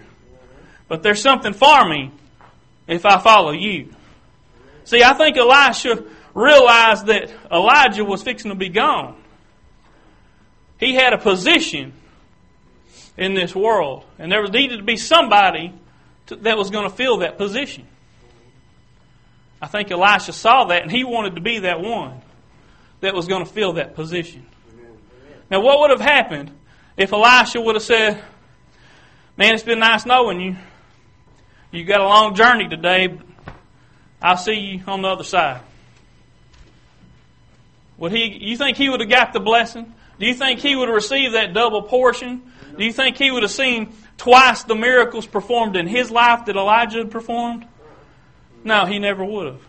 But 0.88 1.02
there's 1.02 1.20
something 1.20 1.54
for 1.54 1.90
me 1.90 2.12
if 2.88 3.04
I 3.04 3.18
follow 3.20 3.50
you. 3.50 3.90
See, 4.84 5.02
I 5.02 5.16
think 5.16 5.38
Elisha 5.38 6.04
realized 6.36 7.08
that 7.08 7.34
Elijah 7.52 8.06
was 8.06 8.22
fixing 8.22 8.52
to 8.52 8.56
be 8.56 8.70
gone. 8.70 9.20
He 10.80 10.94
had 10.94 11.14
a 11.14 11.18
position 11.18 11.94
in 13.18 13.34
this 13.34 13.56
world, 13.56 14.06
and 14.20 14.32
there 14.32 14.42
was 14.42 14.52
needed 14.52 14.78
to 14.78 14.84
be 14.84 14.98
somebody 14.98 15.74
to, 16.28 16.36
that 16.38 16.58
was 16.58 16.70
going 16.70 16.90
to 16.90 16.96
fill 16.96 17.18
that 17.18 17.38
position. 17.38 17.88
I 19.62 19.68
think 19.68 19.92
Elisha 19.92 20.34
saw 20.34 20.66
that, 20.66 20.82
and 20.82 20.92
he 20.92 21.04
wanted 21.04 21.36
to 21.36 21.42
be 21.42 21.60
that 21.60 21.82
one 21.82 22.22
that 23.02 23.14
was 23.14 23.28
going 23.28 23.46
to 23.46 23.52
fill 23.52 23.74
that 23.74 23.96
position. 23.96 24.46
Now, 25.50 25.62
what 25.62 25.80
would 25.80 25.92
have 25.92 26.02
happened 26.02 26.52
if 26.98 27.14
Elisha 27.14 27.60
would 27.62 27.76
have 27.76 27.84
said, 27.84 28.24
Man, 29.38 29.54
it's 29.54 29.64
been 29.64 29.80
nice 29.80 30.06
knowing 30.06 30.40
you. 30.40 30.56
You 31.72 31.86
got 31.86 32.02
a 32.02 32.06
long 32.06 32.36
journey 32.36 32.68
today. 32.68 33.08
But 33.08 33.26
I'll 34.22 34.38
see 34.38 34.54
you 34.54 34.84
on 34.88 35.02
the 35.02 35.08
other 35.08 35.24
side. 35.24 35.62
Would 37.98 38.12
he 38.12 38.38
you 38.42 38.58
think 38.58 38.78
he 38.78 38.90
would 38.90 39.00
have 39.00 39.10
got 39.10 39.34
the 39.34 39.40
blessing? 39.40 39.94
Do 40.20 40.26
you 40.26 40.36
think 40.36 40.60
he 40.60 40.76
would 40.76 40.90
have 40.90 40.96
received 40.96 41.34
that 41.34 41.54
double 41.54 41.84
portion? 41.84 42.52
Do 42.78 42.84
you 42.84 42.94
think 42.94 43.18
he 43.18 43.32
would 43.32 43.44
have 43.44 43.52
seen 43.52 43.94
twice 44.18 44.64
the 44.64 44.76
miracles 44.76 45.26
performed 45.26 45.76
in 45.76 45.88
his 45.88 46.12
life 46.12 46.46
that 46.46 46.56
Elijah 46.56 47.00
had 47.00 47.12
performed? 47.12 47.66
No, 48.64 48.86
he 48.86 49.00
never 49.00 49.26
would 49.26 49.60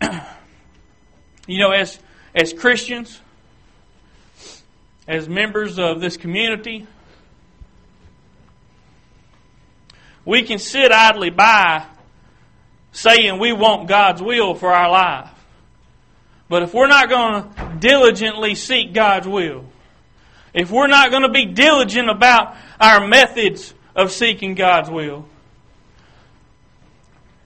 have. 0.00 0.26
you 1.46 1.58
know, 1.58 1.70
as 1.70 1.98
as 2.34 2.52
Christians, 2.52 3.20
as 5.06 5.28
members 5.28 5.78
of 5.78 6.00
this 6.00 6.16
community, 6.16 6.86
we 10.24 10.42
can 10.42 10.58
sit 10.58 10.92
idly 10.92 11.30
by 11.30 11.86
saying 12.92 13.38
we 13.38 13.52
want 13.52 13.88
God's 13.88 14.22
will 14.22 14.54
for 14.54 14.72
our 14.72 14.90
life. 14.90 15.30
But 16.48 16.64
if 16.64 16.74
we're 16.74 16.88
not 16.88 17.08
going 17.08 17.42
to 17.42 17.76
diligently 17.78 18.56
seek 18.56 18.92
God's 18.92 19.28
will, 19.28 19.64
if 20.52 20.70
we're 20.70 20.86
not 20.86 21.10
going 21.10 21.22
to 21.22 21.28
be 21.28 21.46
diligent 21.46 22.08
about 22.08 22.56
our 22.80 23.06
methods 23.06 23.74
of 23.94 24.10
seeking 24.12 24.54
God's 24.54 24.90
will, 24.90 25.26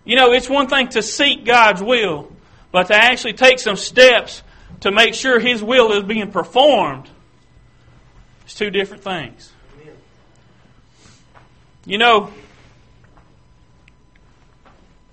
you 0.04 0.16
know, 0.16 0.32
it's 0.32 0.48
one 0.48 0.68
thing 0.68 0.88
to 0.88 1.02
seek 1.02 1.44
God's 1.44 1.82
will, 1.82 2.30
but 2.72 2.88
to 2.88 2.94
actually 2.94 3.32
take 3.32 3.58
some 3.58 3.76
steps 3.76 4.42
to 4.80 4.92
make 4.92 5.14
sure 5.14 5.40
His 5.40 5.62
will 5.62 5.92
is 5.92 6.02
being 6.02 6.30
performed 6.30 7.08
it's 8.44 8.54
two 8.54 8.70
different 8.70 9.02
things. 9.02 9.50
You 11.86 11.98
know, 11.98 12.32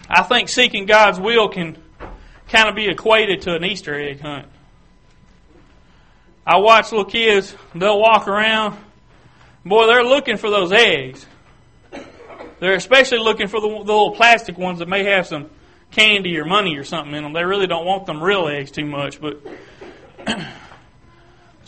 I 0.10 0.24
think 0.24 0.50
seeking 0.50 0.86
God's 0.86 1.20
will 1.20 1.50
can 1.50 1.78
kind 2.50 2.70
of 2.70 2.76
be 2.76 2.88
equated 2.88 3.42
to 3.44 3.56
an 3.56 3.64
Easter 3.64 3.98
egg 3.98 4.22
hunt. 4.22 4.48
I 6.46 6.58
watch 6.58 6.92
little 6.92 7.06
kids, 7.06 7.56
they'll 7.76 8.00
walk 8.00 8.28
around. 8.28 8.78
Boy, 9.64 9.88
they're 9.88 10.04
looking 10.04 10.38
for 10.38 10.50
those 10.50 10.72
eggs. 10.72 11.26
They're 12.60 12.76
especially 12.76 13.20
looking 13.20 13.48
for 13.48 13.60
the, 13.60 13.68
the 13.68 13.74
little 13.74 14.12
plastic 14.12 14.58
ones 14.58 14.80
that 14.80 14.88
may 14.88 15.04
have 15.06 15.28
some 15.28 15.50
candy 15.92 16.38
or 16.38 16.46
money 16.46 16.78
or 16.78 16.84
something 16.84 17.14
in 17.14 17.24
them. 17.24 17.34
They 17.34 17.44
really 17.44 17.68
don't 17.68 17.86
want 17.86 18.06
them 18.06 18.22
real 18.22 18.48
eggs 18.48 18.72
too 18.72 18.86
much, 18.86 19.20
but 19.20 19.44
But 20.26 20.40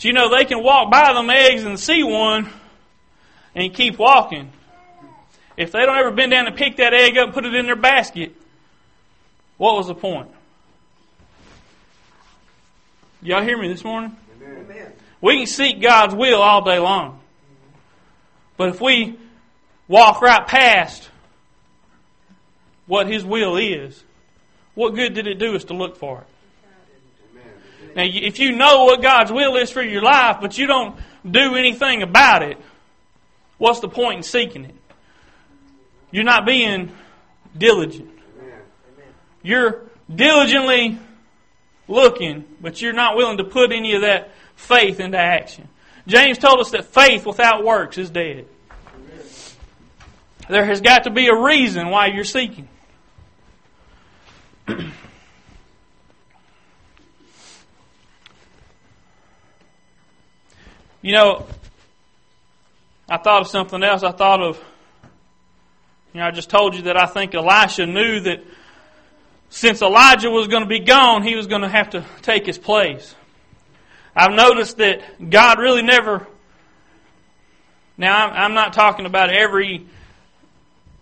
you 0.00 0.12
know, 0.12 0.34
they 0.36 0.44
can 0.44 0.62
walk 0.62 0.90
by 0.90 1.12
them 1.12 1.30
eggs 1.30 1.64
and 1.64 1.78
see 1.78 2.02
one 2.02 2.48
and 3.54 3.72
keep 3.72 3.98
walking. 3.98 4.50
If 5.56 5.72
they 5.72 5.80
don't 5.80 5.96
ever 5.96 6.10
bend 6.10 6.32
down 6.32 6.46
and 6.46 6.56
pick 6.56 6.76
that 6.76 6.92
egg 6.92 7.16
up 7.16 7.26
and 7.26 7.34
put 7.34 7.44
it 7.44 7.54
in 7.54 7.66
their 7.66 7.76
basket, 7.76 8.34
what 9.56 9.76
was 9.76 9.86
the 9.86 9.94
point? 9.94 10.28
Y'all 13.22 13.42
hear 13.42 13.56
me 13.56 13.68
this 13.68 13.84
morning? 13.84 14.16
Amen. 14.44 14.92
We 15.20 15.38
can 15.38 15.46
seek 15.46 15.80
God's 15.80 16.14
will 16.14 16.42
all 16.42 16.62
day 16.62 16.78
long. 16.78 17.20
But 18.56 18.68
if 18.70 18.80
we 18.80 19.18
walk 19.88 20.20
right 20.20 20.46
past 20.46 21.08
what 22.86 23.06
His 23.06 23.24
will 23.24 23.56
is, 23.56 24.02
what 24.74 24.94
good 24.94 25.14
did 25.14 25.26
it 25.26 25.38
do 25.38 25.54
us 25.56 25.64
to 25.64 25.74
look 25.74 25.96
for 25.96 26.20
it? 26.20 26.26
Now, 27.96 28.02
if 28.04 28.40
you 28.40 28.52
know 28.52 28.84
what 28.84 29.02
God's 29.02 29.30
will 29.30 29.56
is 29.56 29.70
for 29.70 29.82
your 29.82 30.02
life, 30.02 30.38
but 30.40 30.58
you 30.58 30.66
don't 30.66 30.96
do 31.28 31.54
anything 31.54 32.02
about 32.02 32.42
it, 32.42 32.58
what's 33.58 33.80
the 33.80 33.88
point 33.88 34.16
in 34.18 34.22
seeking 34.24 34.64
it? 34.64 34.74
You're 36.10 36.24
not 36.24 36.44
being 36.44 36.92
diligent. 37.56 38.10
You're 39.42 39.82
diligently 40.12 40.98
looking, 41.88 42.44
but 42.60 42.80
you're 42.80 42.92
not 42.92 43.16
willing 43.16 43.38
to 43.38 43.44
put 43.44 43.72
any 43.72 43.94
of 43.94 44.02
that 44.02 44.30
faith 44.56 45.00
into 45.00 45.18
action. 45.18 45.68
James 46.06 46.38
told 46.38 46.60
us 46.60 46.70
that 46.70 46.86
faith 46.86 47.26
without 47.26 47.64
works 47.64 47.98
is 47.98 48.10
dead. 48.10 48.46
There 50.48 50.64
has 50.66 50.80
got 50.80 51.04
to 51.04 51.10
be 51.10 51.28
a 51.28 51.34
reason 51.34 51.88
why 51.88 52.08
you're 52.08 52.24
seeking. 52.24 52.68
You 61.04 61.12
know, 61.12 61.46
I 63.10 63.18
thought 63.18 63.42
of 63.42 63.48
something 63.48 63.82
else. 63.82 64.02
I 64.02 64.12
thought 64.12 64.42
of, 64.42 64.58
you 66.14 66.20
know, 66.20 66.26
I 66.26 66.30
just 66.30 66.48
told 66.48 66.74
you 66.74 66.82
that 66.82 66.96
I 66.96 67.04
think 67.04 67.34
Elisha 67.34 67.84
knew 67.84 68.20
that 68.20 68.42
since 69.54 69.82
Elijah 69.82 70.30
was 70.30 70.48
going 70.48 70.64
to 70.64 70.68
be 70.68 70.80
gone, 70.80 71.22
he 71.22 71.36
was 71.36 71.46
going 71.46 71.62
to 71.62 71.68
have 71.68 71.90
to 71.90 72.04
take 72.22 72.44
his 72.44 72.58
place. 72.58 73.14
I've 74.16 74.32
noticed 74.32 74.78
that 74.78 75.30
God 75.30 75.60
really 75.60 75.82
never. 75.82 76.26
Now, 77.96 78.30
I'm 78.30 78.54
not 78.54 78.72
talking 78.72 79.06
about 79.06 79.30
every 79.30 79.86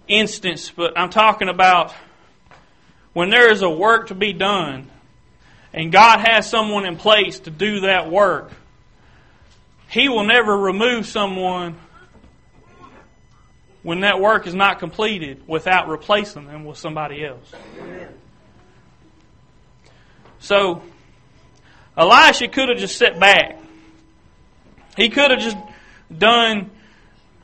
instance, 0.06 0.70
but 0.70 0.98
I'm 0.98 1.08
talking 1.08 1.48
about 1.48 1.94
when 3.14 3.30
there 3.30 3.50
is 3.50 3.62
a 3.62 3.70
work 3.70 4.08
to 4.08 4.14
be 4.14 4.34
done 4.34 4.90
and 5.72 5.90
God 5.90 6.20
has 6.20 6.48
someone 6.48 6.84
in 6.84 6.96
place 6.96 7.40
to 7.40 7.50
do 7.50 7.80
that 7.80 8.10
work 8.10 8.52
he 9.88 10.08
will 10.08 10.24
never 10.24 10.56
remove 10.56 11.04
someone 11.04 11.76
when 13.82 14.00
that 14.00 14.20
work 14.20 14.46
is 14.46 14.54
not 14.54 14.78
completed 14.78 15.42
without 15.46 15.86
replacing 15.88 16.46
them 16.46 16.64
with 16.64 16.78
somebody 16.78 17.22
else. 17.22 17.52
So, 20.42 20.82
Elisha 21.96 22.48
could 22.48 22.68
have 22.68 22.78
just 22.78 22.98
sat 22.98 23.18
back. 23.20 23.58
He 24.96 25.08
could 25.08 25.30
have 25.30 25.38
just 25.38 25.56
done 26.16 26.70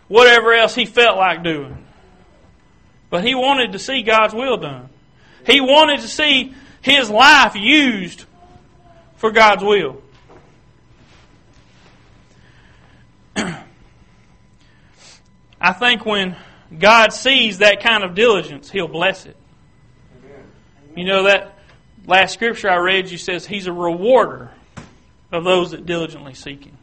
whatever 0.08 0.52
else 0.52 0.74
he 0.74 0.84
felt 0.84 1.16
like 1.16 1.44
doing. 1.44 1.86
But 3.08 3.24
he 3.24 3.36
wanted 3.36 3.72
to 3.72 3.78
see 3.78 4.02
God's 4.02 4.34
will 4.34 4.56
done. 4.56 4.88
He 5.46 5.60
wanted 5.60 6.00
to 6.00 6.08
see 6.08 6.52
his 6.82 7.08
life 7.08 7.54
used 7.54 8.24
for 9.16 9.30
God's 9.30 9.62
will. 9.62 10.02
I 15.60 15.72
think 15.72 16.04
when 16.04 16.36
God 16.76 17.12
sees 17.12 17.58
that 17.58 17.80
kind 17.80 18.02
of 18.02 18.16
diligence, 18.16 18.70
He'll 18.70 18.88
bless 18.88 19.24
it. 19.24 19.36
You 20.96 21.04
know 21.04 21.22
that 21.24 21.57
last 22.08 22.32
scripture 22.32 22.68
I 22.68 22.76
read 22.76 23.08
you 23.10 23.18
says 23.18 23.46
He's 23.46 23.68
a 23.68 23.72
rewarder 23.72 24.50
of 25.30 25.44
those 25.44 25.70
that 25.70 25.86
diligently 25.86 26.34
seek 26.34 26.64
Him. 26.64 26.76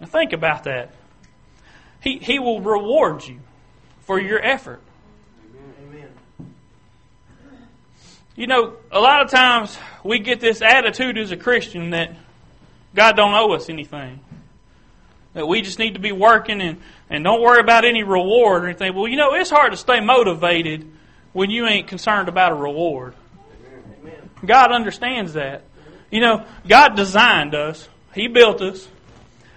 Now 0.00 0.06
think 0.06 0.32
about 0.32 0.64
that. 0.64 0.94
He, 2.00 2.18
he 2.18 2.38
will 2.38 2.60
reward 2.60 3.24
you 3.26 3.40
for 4.00 4.20
your 4.20 4.44
effort. 4.44 4.80
Amen. 5.82 6.08
You 8.34 8.48
know, 8.48 8.74
a 8.90 9.00
lot 9.00 9.22
of 9.22 9.30
times 9.30 9.78
we 10.02 10.18
get 10.18 10.40
this 10.40 10.62
attitude 10.62 11.16
as 11.18 11.30
a 11.30 11.36
Christian 11.36 11.90
that 11.90 12.14
God 12.94 13.16
don't 13.16 13.34
owe 13.34 13.52
us 13.52 13.68
anything. 13.68 14.20
That 15.34 15.46
we 15.46 15.62
just 15.62 15.78
need 15.78 15.94
to 15.94 16.00
be 16.00 16.12
working 16.12 16.60
and, 16.60 16.80
and 17.08 17.24
don't 17.24 17.40
worry 17.40 17.60
about 17.60 17.84
any 17.84 18.02
reward 18.02 18.64
or 18.64 18.66
anything. 18.66 18.94
Well, 18.94 19.08
you 19.08 19.16
know, 19.16 19.34
it's 19.34 19.50
hard 19.50 19.70
to 19.70 19.78
stay 19.78 20.00
motivated 20.00 20.90
when 21.32 21.50
you 21.50 21.66
ain't 21.66 21.86
concerned 21.86 22.28
about 22.28 22.52
a 22.52 22.54
reward. 22.56 23.14
God 24.44 24.72
understands 24.72 25.34
that. 25.34 25.64
You 26.10 26.20
know, 26.20 26.44
God 26.68 26.96
designed 26.96 27.54
us. 27.54 27.88
He 28.14 28.28
built 28.28 28.60
us. 28.60 28.86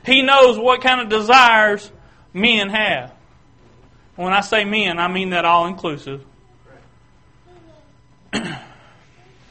He 0.06 0.22
knows 0.22 0.58
what 0.58 0.82
kind 0.82 1.02
of 1.02 1.10
desires 1.10 1.92
men 2.34 2.70
have. 2.70 3.14
When 4.16 4.34
I 4.34 4.42
say 4.42 4.64
men, 4.64 5.00
I 5.00 5.08
mean 5.08 5.32
that 5.32 5.46
all 5.46 5.68
inclusive. 5.68 6.24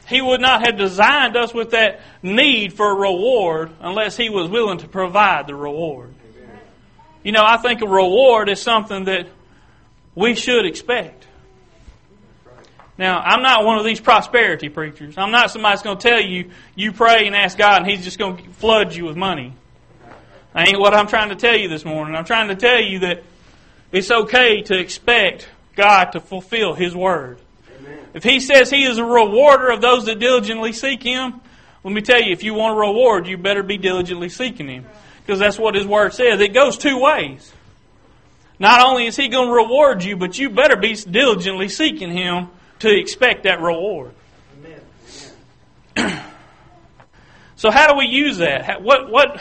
he 0.07 0.21
would 0.21 0.41
not 0.41 0.65
have 0.65 0.77
designed 0.77 1.35
us 1.35 1.53
with 1.53 1.71
that 1.71 2.01
need 2.23 2.73
for 2.73 2.91
a 2.91 2.95
reward 2.95 3.71
unless 3.79 4.17
He 4.17 4.29
was 4.29 4.49
willing 4.49 4.79
to 4.79 4.87
provide 4.87 5.47
the 5.47 5.55
reward. 5.55 6.13
You 7.23 7.31
know, 7.31 7.43
I 7.43 7.57
think 7.57 7.81
a 7.81 7.87
reward 7.87 8.49
is 8.49 8.61
something 8.61 9.05
that 9.05 9.27
we 10.13 10.35
should 10.35 10.65
expect. 10.65 11.27
Now, 12.97 13.19
I'm 13.19 13.41
not 13.41 13.65
one 13.65 13.77
of 13.77 13.83
these 13.83 13.99
prosperity 13.99 14.69
preachers. 14.69 15.17
I'm 15.17 15.31
not 15.31 15.51
somebody 15.51 15.73
that's 15.73 15.83
going 15.83 15.97
to 15.97 16.09
tell 16.09 16.21
you, 16.21 16.51
you 16.75 16.93
pray 16.93 17.27
and 17.27 17.35
ask 17.35 17.57
God 17.57 17.81
and 17.81 17.91
He's 17.91 18.03
just 18.03 18.17
going 18.17 18.37
to 18.37 18.49
flood 18.51 18.95
you 18.95 19.05
with 19.05 19.17
money. 19.17 19.53
That 20.53 20.69
ain't 20.69 20.79
what 20.79 20.93
I'm 20.93 21.07
trying 21.07 21.29
to 21.29 21.35
tell 21.35 21.55
you 21.55 21.67
this 21.67 21.83
morning. 21.83 22.15
I'm 22.15 22.23
trying 22.23 22.47
to 22.47 22.55
tell 22.55 22.79
you 22.79 22.99
that 22.99 23.23
it's 23.91 24.09
okay 24.09 24.61
to 24.63 24.79
expect 24.79 25.49
God 25.75 26.13
to 26.13 26.21
fulfill 26.21 26.73
His 26.73 26.95
word. 26.95 27.39
Amen. 27.79 27.99
If 28.13 28.23
He 28.23 28.39
says 28.39 28.69
He 28.69 28.85
is 28.85 28.97
a 28.97 29.03
rewarder 29.03 29.69
of 29.71 29.81
those 29.81 30.05
that 30.05 30.19
diligently 30.19 30.71
seek 30.71 31.03
Him, 31.03 31.41
let 31.83 31.93
me 31.93 32.01
tell 32.01 32.21
you, 32.21 32.31
if 32.31 32.43
you 32.43 32.53
want 32.53 32.77
a 32.77 32.79
reward, 32.79 33.27
you 33.27 33.37
better 33.37 33.61
be 33.61 33.77
diligently 33.77 34.29
seeking 34.29 34.69
Him 34.69 34.85
because 35.19 35.39
that's 35.39 35.59
what 35.59 35.75
His 35.75 35.85
Word 35.85 36.13
says. 36.13 36.39
It 36.39 36.53
goes 36.53 36.77
two 36.77 36.99
ways. 37.01 37.51
Not 38.57 38.81
only 38.81 39.07
is 39.07 39.17
He 39.17 39.27
going 39.27 39.49
to 39.49 39.53
reward 39.53 40.05
you, 40.05 40.15
but 40.15 40.39
you 40.39 40.49
better 40.49 40.77
be 40.77 40.95
diligently 40.95 41.67
seeking 41.67 42.11
Him 42.11 42.47
to 42.79 42.89
expect 42.89 43.43
that 43.43 43.61
reward. 43.61 44.13
Amen. 45.97 46.23
so, 47.55 47.71
how 47.71 47.87
do 47.87 47.97
we 47.97 48.05
use 48.05 48.37
that? 48.37 48.81
What 48.81 49.09
what 49.09 49.39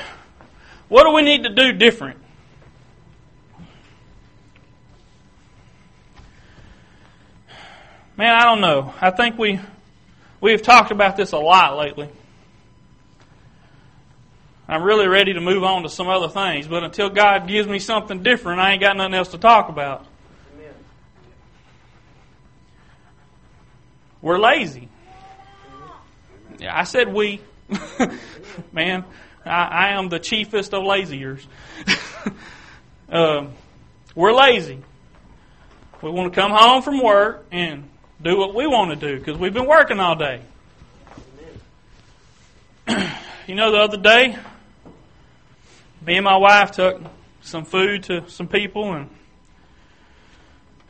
what 0.88 1.04
do 1.04 1.12
we 1.12 1.22
need 1.22 1.44
to 1.44 1.50
do 1.50 1.72
different? 1.72 2.18
Man, 8.16 8.34
I 8.34 8.44
don't 8.44 8.60
know. 8.60 8.94
I 9.00 9.10
think 9.10 9.38
we 9.38 9.58
we 10.40 10.52
have 10.52 10.62
talked 10.62 10.90
about 10.90 11.16
this 11.16 11.32
a 11.32 11.38
lot 11.38 11.76
lately. 11.76 12.08
I'm 14.68 14.82
really 14.82 15.08
ready 15.08 15.34
to 15.34 15.40
move 15.40 15.62
on 15.62 15.82
to 15.82 15.88
some 15.88 16.08
other 16.08 16.28
things. 16.28 16.66
But 16.66 16.84
until 16.84 17.10
God 17.10 17.46
gives 17.46 17.68
me 17.68 17.78
something 17.78 18.22
different, 18.22 18.60
I 18.60 18.72
ain't 18.72 18.80
got 18.80 18.96
nothing 18.96 19.14
else 19.14 19.28
to 19.28 19.38
talk 19.38 19.68
about. 19.68 20.06
We're 24.24 24.38
lazy. 24.38 24.88
Yeah, 26.58 26.74
I 26.74 26.84
said 26.84 27.12
we. 27.12 27.42
Man, 28.72 29.04
I, 29.44 29.50
I, 29.50 29.88
am 29.98 30.08
the 30.08 30.18
chiefest 30.18 30.72
of 30.72 30.82
laziers. 30.82 31.44
um, 33.10 33.52
we're 34.14 34.32
lazy. 34.32 34.82
We 36.00 36.10
want 36.10 36.32
to 36.32 36.40
come 36.40 36.52
home 36.52 36.80
from 36.80 37.02
work 37.02 37.44
and 37.52 37.86
do 38.22 38.38
what 38.38 38.54
we 38.54 38.66
want 38.66 38.98
to 38.98 39.08
do 39.08 39.18
because 39.18 39.36
we've 39.36 39.52
been 39.52 39.66
working 39.66 40.00
all 40.00 40.16
day. 40.16 40.40
you 43.46 43.54
know, 43.54 43.72
the 43.72 43.78
other 43.78 43.98
day, 43.98 44.38
me 46.06 46.16
and 46.16 46.24
my 46.24 46.38
wife 46.38 46.70
took 46.70 47.02
some 47.42 47.66
food 47.66 48.04
to 48.04 48.26
some 48.30 48.48
people, 48.48 48.94
and 48.94 49.10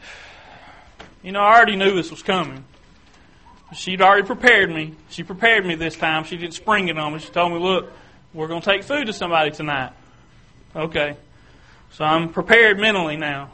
you 1.25 1.33
know, 1.33 1.41
I 1.41 1.57
already 1.57 1.75
knew 1.75 1.97
this 1.97 2.13
was 2.13 2.23
coming. 2.23 2.65
She'd 3.73 4.03
already 4.03 4.27
prepared 4.27 4.71
me. 4.71 4.95
She 5.11 5.23
prepared 5.23 5.65
me 5.65 5.75
this 5.75 5.97
time. 5.97 6.25
She 6.25 6.37
didn't 6.37 6.55
spring 6.55 6.89
it 6.89 6.99
on 6.99 7.13
me. 7.13 7.19
She 7.19 7.31
told 7.31 7.53
me, 7.53 7.59
"Look, 7.59 7.91
we're 8.33 8.49
going 8.49 8.61
to 8.61 8.67
take 8.67 8.85
food 8.85 9.07
to 9.07 9.13
somebody 9.13 9.51
tonight." 9.51 9.93
Okay, 10.77 11.17
so 11.93 12.05
I'm 12.05 12.29
prepared 12.33 12.79
mentally 12.79 13.17
now. 13.17 13.51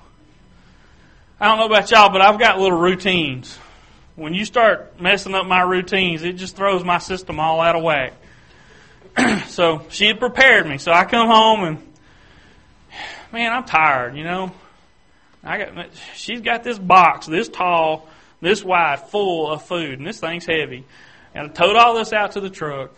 I 1.38 1.46
don't 1.46 1.58
know 1.58 1.66
about 1.66 1.90
y'all, 1.90 2.10
but 2.10 2.20
I've 2.20 2.38
got 2.38 2.58
little 2.58 2.78
routines. 2.78 3.58
When 4.14 4.34
you 4.34 4.44
start 4.44 5.00
messing 5.00 5.34
up 5.34 5.46
my 5.46 5.62
routines, 5.62 6.22
it 6.22 6.34
just 6.34 6.54
throws 6.54 6.84
my 6.84 6.98
system 6.98 7.40
all 7.40 7.62
out 7.62 7.76
of 7.76 7.82
whack. 7.82 8.12
so 9.46 9.86
she 9.88 10.06
had 10.06 10.20
prepared 10.20 10.66
me. 10.66 10.76
So 10.76 10.92
I 10.92 11.04
come 11.04 11.28
home 11.28 11.64
and 11.64 11.78
man, 13.32 13.52
I'm 13.52 13.64
tired, 13.64 14.16
you 14.16 14.24
know. 14.24 14.52
I 15.42 15.64
got 15.64 15.88
she's 16.14 16.42
got 16.42 16.62
this 16.62 16.78
box 16.78 17.26
this 17.26 17.48
tall, 17.48 18.08
this 18.40 18.64
wide, 18.64 19.08
full 19.08 19.50
of 19.50 19.64
food, 19.64 19.98
and 19.98 20.06
this 20.06 20.20
thing's 20.20 20.46
heavy. 20.46 20.84
And 21.34 21.50
I 21.50 21.52
towed 21.52 21.76
all 21.76 21.94
this 21.94 22.12
out 22.12 22.32
to 22.32 22.40
the 22.40 22.50
truck. 22.50 22.92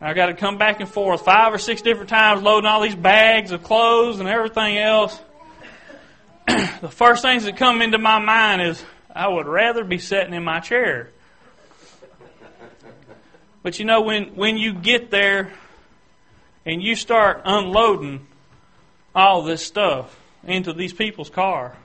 I 0.00 0.14
got 0.14 0.26
to 0.26 0.34
come 0.34 0.58
back 0.58 0.80
and 0.80 0.88
forth 0.88 1.24
five 1.24 1.52
or 1.52 1.58
six 1.58 1.82
different 1.82 2.08
times, 2.08 2.42
loading 2.42 2.68
all 2.68 2.82
these 2.82 2.94
bags 2.94 3.50
of 3.50 3.62
clothes 3.62 4.20
and 4.20 4.28
everything 4.28 4.78
else. 4.78 5.20
the 6.46 6.90
first 6.90 7.22
things 7.22 7.44
that 7.44 7.56
come 7.56 7.82
into 7.82 7.98
my 7.98 8.18
mind 8.18 8.62
is 8.62 8.82
I 9.14 9.26
would 9.26 9.46
rather 9.46 9.84
be 9.84 9.98
sitting 9.98 10.34
in 10.34 10.44
my 10.44 10.60
chair. 10.60 11.10
But 13.62 13.78
you 13.78 13.84
know, 13.84 14.02
when, 14.02 14.36
when 14.36 14.56
you 14.56 14.72
get 14.72 15.10
there 15.10 15.52
and 16.64 16.82
you 16.82 16.94
start 16.94 17.42
unloading 17.44 18.26
all 19.14 19.42
this 19.42 19.64
stuff 19.64 20.16
into 20.44 20.72
these 20.72 20.92
people's 20.92 21.30
car, 21.30 21.76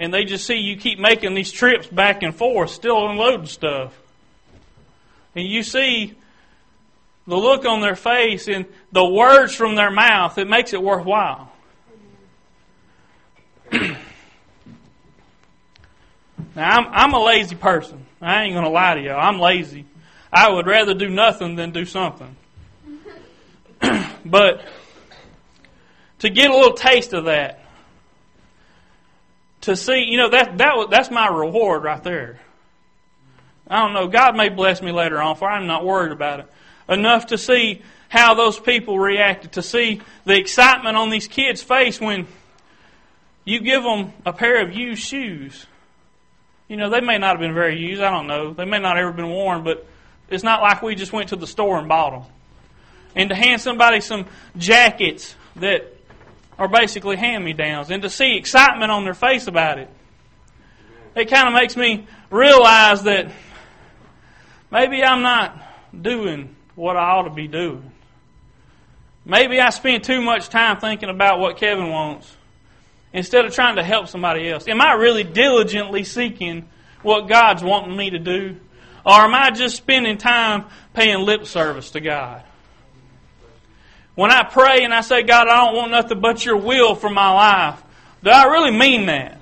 and 0.00 0.12
they 0.12 0.24
just 0.24 0.46
see 0.46 0.56
you 0.56 0.76
keep 0.78 0.98
making 0.98 1.34
these 1.34 1.52
trips 1.52 1.86
back 1.86 2.22
and 2.22 2.34
forth, 2.34 2.70
still 2.70 3.08
unloading 3.10 3.46
stuff, 3.46 3.92
and 5.36 5.46
you 5.46 5.62
see 5.62 6.16
the 7.26 7.36
look 7.36 7.66
on 7.66 7.82
their 7.82 7.94
face 7.94 8.48
and 8.48 8.64
the 8.92 9.04
words 9.04 9.54
from 9.54 9.76
their 9.76 9.90
mouth, 9.90 10.38
it 10.38 10.48
makes 10.48 10.72
it 10.72 10.82
worthwhile. 10.82 11.52
now, 13.72 13.98
I'm, 16.56 16.86
I'm 16.88 17.12
a 17.12 17.22
lazy 17.22 17.54
person. 17.54 18.06
I 18.22 18.44
ain't 18.44 18.54
going 18.54 18.64
to 18.64 18.70
lie 18.70 18.94
to 18.94 19.02
you. 19.02 19.12
I'm 19.12 19.38
lazy. 19.38 19.84
I 20.32 20.50
would 20.50 20.66
rather 20.66 20.94
do 20.94 21.10
nothing 21.10 21.56
than 21.56 21.72
do 21.72 21.84
something. 21.84 22.36
but 24.24 24.64
to 26.20 26.30
get 26.30 26.50
a 26.50 26.56
little 26.56 26.74
taste 26.74 27.12
of 27.12 27.26
that, 27.26 27.59
to 29.62 29.76
see, 29.76 30.04
you 30.08 30.16
know, 30.16 30.30
that, 30.30 30.58
that 30.58 30.76
was, 30.76 30.88
that's 30.90 31.10
my 31.10 31.28
reward 31.28 31.82
right 31.82 32.02
there. 32.02 32.40
I 33.68 33.80
don't 33.80 33.92
know. 33.92 34.08
God 34.08 34.36
may 34.36 34.48
bless 34.48 34.82
me 34.82 34.92
later 34.92 35.20
on, 35.20 35.36
for 35.36 35.48
I'm 35.48 35.66
not 35.66 35.84
worried 35.84 36.12
about 36.12 36.40
it. 36.40 36.46
Enough 36.88 37.26
to 37.26 37.38
see 37.38 37.82
how 38.08 38.34
those 38.34 38.58
people 38.58 38.98
reacted, 38.98 39.52
to 39.52 39.62
see 39.62 40.00
the 40.24 40.36
excitement 40.36 40.96
on 40.96 41.10
these 41.10 41.28
kids' 41.28 41.62
face 41.62 42.00
when 42.00 42.26
you 43.44 43.60
give 43.60 43.82
them 43.82 44.12
a 44.26 44.32
pair 44.32 44.62
of 44.62 44.74
used 44.74 45.02
shoes 45.02 45.66
you 46.70 46.76
know, 46.76 46.88
they 46.88 47.00
may 47.00 47.18
not 47.18 47.30
have 47.30 47.40
been 47.40 47.52
very 47.52 47.80
used. 47.80 48.00
I 48.00 48.12
don't 48.12 48.28
know. 48.28 48.52
They 48.52 48.64
may 48.64 48.78
not 48.78 48.96
have 48.96 49.02
ever 49.02 49.12
been 49.12 49.28
worn, 49.28 49.64
but 49.64 49.84
it's 50.28 50.44
not 50.44 50.62
like 50.62 50.82
we 50.82 50.94
just 50.94 51.12
went 51.12 51.30
to 51.30 51.36
the 51.36 51.46
store 51.46 51.80
and 51.80 51.88
bought 51.88 52.12
them. 52.12 52.32
And 53.16 53.28
to 53.30 53.34
hand 53.34 53.60
somebody 53.60 54.00
some 54.00 54.26
jackets 54.56 55.34
that 55.56 55.92
are 56.60 56.68
basically 56.68 57.16
hand 57.16 57.42
me 57.42 57.54
downs, 57.54 57.90
and 57.90 58.02
to 58.02 58.10
see 58.10 58.36
excitement 58.36 58.92
on 58.92 59.04
their 59.04 59.14
face 59.14 59.46
about 59.46 59.78
it. 59.78 59.88
It 61.16 61.30
kind 61.30 61.48
of 61.48 61.54
makes 61.54 61.74
me 61.74 62.06
realize 62.30 63.02
that 63.04 63.32
maybe 64.70 65.02
I'm 65.02 65.22
not 65.22 65.58
doing 65.98 66.54
what 66.74 66.96
I 66.96 67.12
ought 67.12 67.22
to 67.22 67.30
be 67.30 67.48
doing. 67.48 67.90
Maybe 69.24 69.58
I 69.58 69.70
spend 69.70 70.04
too 70.04 70.20
much 70.20 70.50
time 70.50 70.78
thinking 70.78 71.08
about 71.08 71.40
what 71.40 71.56
Kevin 71.56 71.88
wants 71.88 72.30
instead 73.12 73.46
of 73.46 73.54
trying 73.54 73.76
to 73.76 73.82
help 73.82 74.08
somebody 74.08 74.50
else. 74.50 74.68
Am 74.68 74.82
I 74.82 74.92
really 74.92 75.24
diligently 75.24 76.04
seeking 76.04 76.68
what 77.02 77.26
God's 77.26 77.64
wanting 77.64 77.96
me 77.96 78.10
to 78.10 78.18
do? 78.18 78.56
Or 79.04 79.14
am 79.14 79.34
I 79.34 79.50
just 79.50 79.76
spending 79.76 80.18
time 80.18 80.66
paying 80.92 81.24
lip 81.24 81.46
service 81.46 81.90
to 81.92 82.00
God? 82.00 82.44
When 84.20 84.30
I 84.30 84.42
pray 84.42 84.84
and 84.84 84.92
I 84.92 85.00
say, 85.00 85.22
God, 85.22 85.48
I 85.48 85.64
don't 85.64 85.74
want 85.74 85.92
nothing 85.92 86.20
but 86.20 86.44
your 86.44 86.58
will 86.58 86.94
for 86.94 87.08
my 87.08 87.32
life, 87.32 87.82
do 88.22 88.28
I 88.28 88.44
really 88.52 88.70
mean 88.70 89.06
that? 89.06 89.40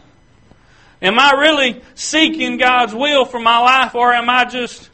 Am 1.03 1.19
I 1.19 1.33
really 1.33 1.83
seeking 1.97 2.59
God's 2.59 2.95
will 2.95 3.25
for 3.25 3.41
my 3.41 3.59
life 3.59 3.97
or 3.97 4.13
am 4.13 4.31
I 4.31 4.45
just 4.45 4.89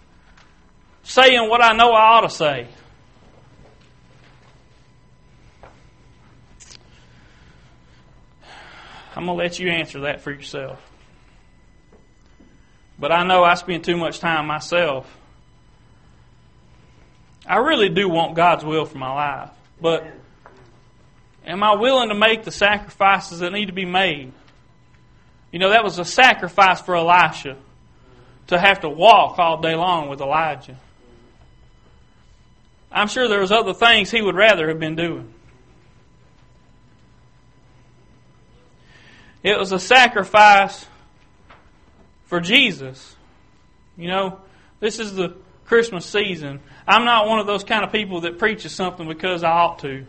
saying 1.03 1.51
what 1.51 1.63
I 1.63 1.75
know 1.75 1.93
I 1.93 2.01
ought 2.01 2.23
to 2.23 2.31
say? 2.31 2.67
I'm 9.15 9.27
going 9.27 9.37
to 9.37 9.45
let 9.45 9.59
you 9.59 9.69
answer 9.69 10.01
that 10.01 10.23
for 10.23 10.31
yourself. 10.31 10.81
But 12.99 13.13
I 13.13 13.23
know 13.27 13.45
I 13.45 13.53
spend 13.57 13.85
too 13.85 13.99
much 13.99 14.19
time 14.19 14.47
myself. 14.47 15.15
I 17.47 17.59
really 17.59 17.91
do 17.91 18.09
want 18.09 18.35
God's 18.35 18.65
will 18.65 18.87
for 18.87 18.97
my 18.97 19.13
life. 19.13 19.51
But 19.81 20.07
am 21.47 21.63
I 21.63 21.75
willing 21.75 22.09
to 22.09 22.15
make 22.15 22.45
the 22.45 22.53
sacrifices 22.53 23.41
that 23.41 23.53
need 23.53 23.67
to 23.67 23.73
be 23.73 23.85
made? 23.85 24.33
You 25.51 25.59
know, 25.59 25.71
that 25.71 25.85
was 25.85 25.99
a 25.99 26.05
sacrifice 26.05 26.81
for 26.81 26.97
Elisha 26.97 27.57
to 28.49 28.59
have 28.59 28.81
to 28.81 28.89
walk 28.89 29.39
all 29.39 29.61
day 29.61 29.75
long 29.75 30.09
with 30.09 30.21
Elijah. 30.21 30.79
I'm 32.91 33.09
sure 33.09 33.29
there 33.29 33.41
was 33.41 33.53
other 33.53 33.75
things 33.75 34.11
he 34.11 34.23
would 34.23 34.37
rather 34.37 34.69
have 34.69 34.79
been 34.79 34.95
doing. 34.95 35.33
It 39.43 39.59
was 39.59 39.73
a 39.73 39.79
sacrifice 39.79 40.87
for 42.25 42.41
Jesus. 42.41 43.15
You 43.97 44.09
know, 44.09 44.41
this 44.81 44.99
is 44.99 45.15
the 45.15 45.37
Christmas 45.67 46.05
season. 46.07 46.61
I'm 46.87 47.05
not 47.05 47.27
one 47.27 47.39
of 47.39 47.47
those 47.47 47.65
kind 47.65 47.85
of 47.85 47.93
people 47.93 48.23
that 48.23 48.39
preaches 48.39 48.73
something 48.73 49.09
because 49.09 49.43
I 49.43 49.51
ought 49.51 49.79
to. 49.81 50.07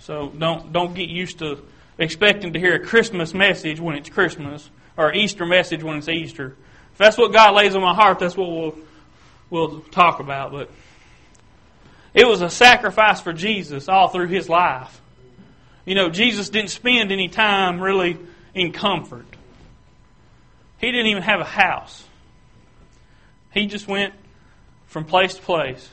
So 0.00 0.28
don't 0.30 0.72
don't 0.72 0.94
get 0.94 1.08
used 1.08 1.38
to 1.40 1.62
expecting 1.98 2.52
to 2.54 2.58
hear 2.58 2.74
a 2.74 2.80
Christmas 2.80 3.34
message 3.34 3.78
when 3.78 3.94
it's 3.94 4.08
Christmas 4.08 4.68
or 4.96 5.14
Easter 5.14 5.46
message 5.46 5.82
when 5.82 5.96
it's 5.96 6.08
Easter. 6.08 6.56
If 6.92 6.98
that's 6.98 7.16
what 7.16 7.32
God 7.32 7.54
lays 7.54 7.74
on 7.74 7.82
my 7.82 7.94
heart, 7.94 8.18
that's 8.18 8.36
what 8.36 8.50
we'll 8.50 8.78
we'll 9.50 9.80
talk 9.92 10.20
about. 10.20 10.50
But 10.52 10.70
it 12.14 12.26
was 12.26 12.42
a 12.42 12.50
sacrifice 12.50 13.20
for 13.20 13.32
Jesus 13.32 13.88
all 13.88 14.08
through 14.08 14.28
his 14.28 14.48
life. 14.48 15.00
You 15.84 15.94
know, 15.94 16.10
Jesus 16.10 16.48
didn't 16.48 16.70
spend 16.70 17.10
any 17.10 17.28
time 17.28 17.80
really 17.80 18.18
in 18.54 18.72
comfort. 18.72 19.26
He 20.78 20.90
didn't 20.90 21.06
even 21.06 21.22
have 21.22 21.40
a 21.40 21.44
house. 21.44 22.04
He 23.52 23.66
just 23.66 23.86
went 23.86 24.14
from 24.92 25.06
place 25.06 25.32
to 25.32 25.40
place. 25.40 25.88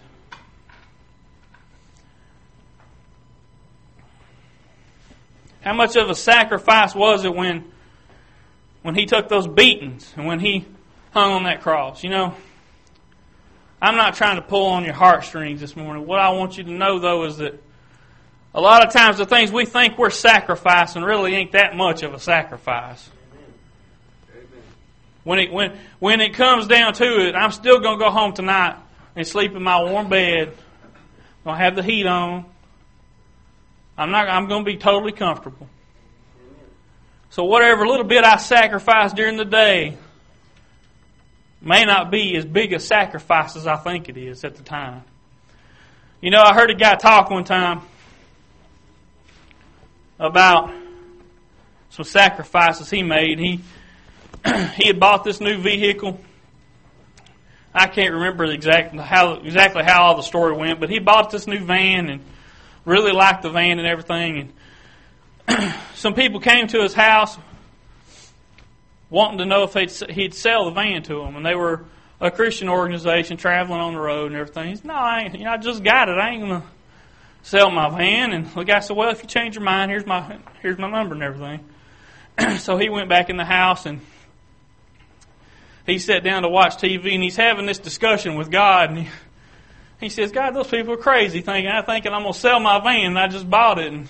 How 5.62 5.74
much 5.74 5.96
of 5.96 6.10
a 6.10 6.16
sacrifice 6.16 6.94
was 6.94 7.24
it 7.24 7.34
when 7.34 7.72
when 8.82 8.96
he 8.96 9.06
took 9.06 9.30
those 9.30 9.48
beatings 9.48 10.14
and 10.18 10.26
when 10.26 10.40
he 10.42 10.66
hung 11.12 11.32
on 11.32 11.44
that 11.44 11.62
cross? 11.62 12.04
You 12.04 12.10
know, 12.10 12.36
I'm 13.82 13.96
not 13.96 14.16
trying 14.16 14.36
to 14.36 14.42
pull 14.42 14.66
on 14.66 14.84
your 14.84 14.94
heartstrings 14.94 15.62
this 15.62 15.78
morning. 15.78 16.06
What 16.06 16.20
I 16.20 16.32
want 16.32 16.58
you 16.58 16.66
to 16.66 16.72
know 16.72 17.00
though 17.00 17.24
is 17.24 17.38
that 17.38 17.62
a 18.54 18.60
lot 18.60 18.86
of 18.86 18.92
times 18.92 19.18
the 19.18 19.26
things 19.26 19.50
we 19.50 19.64
think 19.66 19.98
we're 19.98 20.10
sacrificing 20.10 21.04
really 21.04 21.36
ain't 21.36 21.54
that 21.54 21.74
much 21.74 22.04
of 22.04 22.14
a 22.14 22.20
sacrifice. 22.20 23.10
When 25.24 25.40
it 25.40 25.54
when 25.54 25.78
when 26.00 26.20
it 26.20 26.34
comes 26.34 26.68
down 26.68 26.96
to 26.96 27.28
it, 27.30 27.34
I'm 27.34 27.54
still 27.54 27.80
gonna 27.80 27.98
go 27.98 28.10
home 28.10 28.34
tonight 28.34 28.76
and 29.20 29.28
sleep 29.28 29.54
in 29.54 29.62
my 29.62 29.84
warm 29.84 30.08
bed. 30.08 30.54
Gonna 31.44 31.58
have 31.58 31.76
the 31.76 31.84
heat 31.84 32.06
on. 32.06 32.46
I'm 33.98 34.12
not 34.12 34.30
I'm 34.30 34.48
gonna 34.48 34.64
be 34.64 34.78
totally 34.78 35.12
comfortable. 35.12 35.68
So 37.30 37.44
whatever 37.44 37.86
little 37.86 38.06
bit 38.06 38.24
I 38.24 38.38
sacrifice 38.38 39.12
during 39.12 39.36
the 39.36 39.44
day 39.44 39.98
may 41.62 41.84
not 41.84 42.10
be 42.10 42.38
as 42.38 42.46
big 42.46 42.72
a 42.72 42.80
sacrifice 42.80 43.58
as 43.58 43.68
I 43.68 43.76
think 43.76 44.08
it 44.08 44.16
is 44.16 44.46
at 44.46 44.56
the 44.56 44.64
time. 44.64 45.04
You 46.22 46.32
know, 46.32 46.42
I 46.42 46.54
heard 46.54 46.72
a 46.72 46.76
guy 46.76 46.96
talk 46.96 47.30
one 47.30 47.44
time 47.44 47.82
about 50.18 50.74
some 51.90 52.06
sacrifices 52.06 52.90
he 52.90 53.04
made. 53.04 53.38
He 53.38 53.60
he 54.76 54.88
had 54.88 54.98
bought 54.98 55.26
this 55.26 55.42
new 55.42 55.58
vehicle. 55.58 56.22
I 57.74 57.88
can't 57.88 58.14
remember 58.14 58.46
exactly 58.46 59.00
how 59.00 59.34
exactly 59.36 59.84
how 59.84 60.04
all 60.04 60.16
the 60.16 60.24
story 60.24 60.56
went, 60.56 60.80
but 60.80 60.90
he 60.90 61.00
bought 61.00 61.30
this 61.30 61.48
new 61.48 61.60
van 61.60 62.10
and 62.10 62.24
really 62.86 63.12
liked 63.12 63.44
the 63.44 63.50
van 63.50 63.78
and 63.78 63.88
everything. 63.88 64.54
And 65.48 65.74
some 65.94 66.14
people 66.14 66.40
came 66.40 66.68
to 66.68 66.82
his 66.82 66.94
house 66.94 67.38
wanting 69.10 69.40
to 69.40 69.46
know 69.46 69.64
if 69.64 69.74
he'd, 69.74 70.12
he'd 70.12 70.34
sell 70.34 70.66
the 70.66 70.72
van 70.72 71.04
to 71.04 71.16
them, 71.16 71.36
and 71.36 71.46
they 71.46 71.56
were 71.56 71.86
a 72.22 72.30
Christian 72.32 72.70
organization 72.70 73.38
traveling 73.38 73.80
on 73.80 73.94
the 73.94 74.00
road 74.00 74.32
and 74.32 74.36
everything. 74.36 74.70
He 74.70 74.76
said, 74.76 74.86
"No, 74.86 74.96
I 74.96 75.22
ain't. 75.22 75.38
You 75.38 75.46
know, 75.46 75.52
I 75.52 75.58
just 75.58 75.84
got 75.84 76.10
it. 76.10 76.18
I 76.18 76.32
ain't 76.32 76.42
gonna 76.42 76.64
sell 77.44 77.72
my 77.72 77.90
van." 77.90 78.34
And 78.34 78.48
the 78.48 78.64
guy 78.64 78.80
said, 78.80 78.98
"Well, 78.98 79.10
if 79.10 79.22
you 79.22 79.30
change 79.30 79.56
your 79.56 79.64
mind, 79.64 79.92
here's 79.92 80.06
my 80.06 80.38
here's 80.62 80.78
my 80.78 80.90
number 80.90 81.16
and 81.16 81.24
everything." 81.24 81.66
so 82.58 82.78
he 82.78 82.90
went 82.90 83.10
back 83.10 83.30
in 83.30 83.38
the 83.38 83.46
house 83.46 83.86
and 83.86 84.02
he 85.90 86.00
sat 86.00 86.24
down 86.24 86.44
to 86.44 86.50
watch 86.50 86.78
TV 86.78 87.14
and 87.14 87.24
he's 87.24 87.36
having 87.36 87.66
this 87.66 87.80
discussion 87.80 88.36
with 88.36 88.52
God 88.52 88.90
and 88.90 89.00
he, 89.00 89.10
he 90.00 90.10
says, 90.10 90.32
God, 90.32 90.52
those 90.52 90.68
people 90.68 90.94
are 90.94 90.98
crazy 90.98 91.42
thinking, 91.42 91.70
I 91.70 91.82
thinking 91.82 92.14
I'm 92.14 92.22
going 92.22 92.34
to 92.34 92.40
sell 92.40 92.60
my 92.60 92.80
van 92.80 93.08
and 93.08 93.20
I 93.20 93.28
just 93.28 93.50
bought 93.50 93.80
it. 93.80 93.92
And 93.92 94.08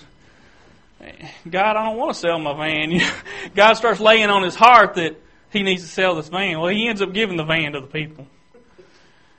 God, 1.48 1.76
I 1.76 1.84
don't 1.84 1.96
want 1.96 2.14
to 2.14 2.18
sell 2.18 2.38
my 2.38 2.54
van. 2.54 3.00
God 3.54 3.74
starts 3.74 4.00
laying 4.00 4.30
on 4.30 4.42
his 4.42 4.54
heart 4.54 4.94
that 4.94 5.16
he 5.50 5.62
needs 5.62 5.82
to 5.82 5.88
sell 5.88 6.14
this 6.14 6.28
van. 6.28 6.60
Well, 6.60 6.70
he 6.70 6.86
ends 6.88 7.02
up 7.02 7.12
giving 7.12 7.36
the 7.36 7.44
van 7.44 7.72
to 7.72 7.80
the 7.80 7.86
people. 7.86 8.26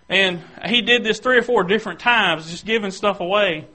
And 0.10 0.42
he 0.66 0.82
did 0.82 1.06
this 1.06 1.20
three 1.20 1.38
or 1.38 1.42
four 1.42 1.64
different 1.64 2.00
times, 2.00 2.52
just 2.52 2.66
giving 2.66 2.92
stuff 2.92 3.22
away. 3.22 3.66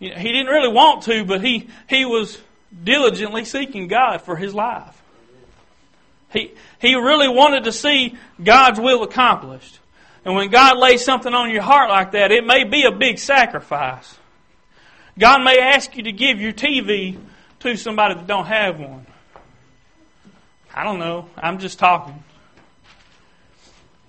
He 0.00 0.08
didn't 0.08 0.46
really 0.46 0.72
want 0.72 1.04
to, 1.04 1.24
but 1.24 1.44
he, 1.44 1.68
he 1.88 2.04
was 2.04 2.38
diligently 2.82 3.44
seeking 3.44 3.86
God 3.86 4.22
for 4.22 4.34
his 4.34 4.54
life. 4.54 4.99
He, 6.32 6.52
he 6.80 6.94
really 6.94 7.28
wanted 7.28 7.64
to 7.64 7.72
see 7.72 8.16
God's 8.42 8.78
will 8.78 9.02
accomplished. 9.02 9.78
And 10.24 10.34
when 10.34 10.50
God 10.50 10.78
lays 10.78 11.04
something 11.04 11.32
on 11.32 11.50
your 11.50 11.62
heart 11.62 11.88
like 11.88 12.12
that, 12.12 12.30
it 12.30 12.44
may 12.44 12.64
be 12.64 12.84
a 12.84 12.92
big 12.92 13.18
sacrifice. 13.18 14.16
God 15.18 15.42
may 15.42 15.58
ask 15.58 15.96
you 15.96 16.04
to 16.04 16.12
give 16.12 16.40
your 16.40 16.52
TV 16.52 17.18
to 17.60 17.76
somebody 17.76 18.14
that 18.14 18.26
don't 18.26 18.46
have 18.46 18.78
one. 18.78 19.06
I 20.74 20.84
don't 20.84 20.98
know. 20.98 21.28
I'm 21.36 21.58
just 21.58 21.78
talking. 21.78 22.22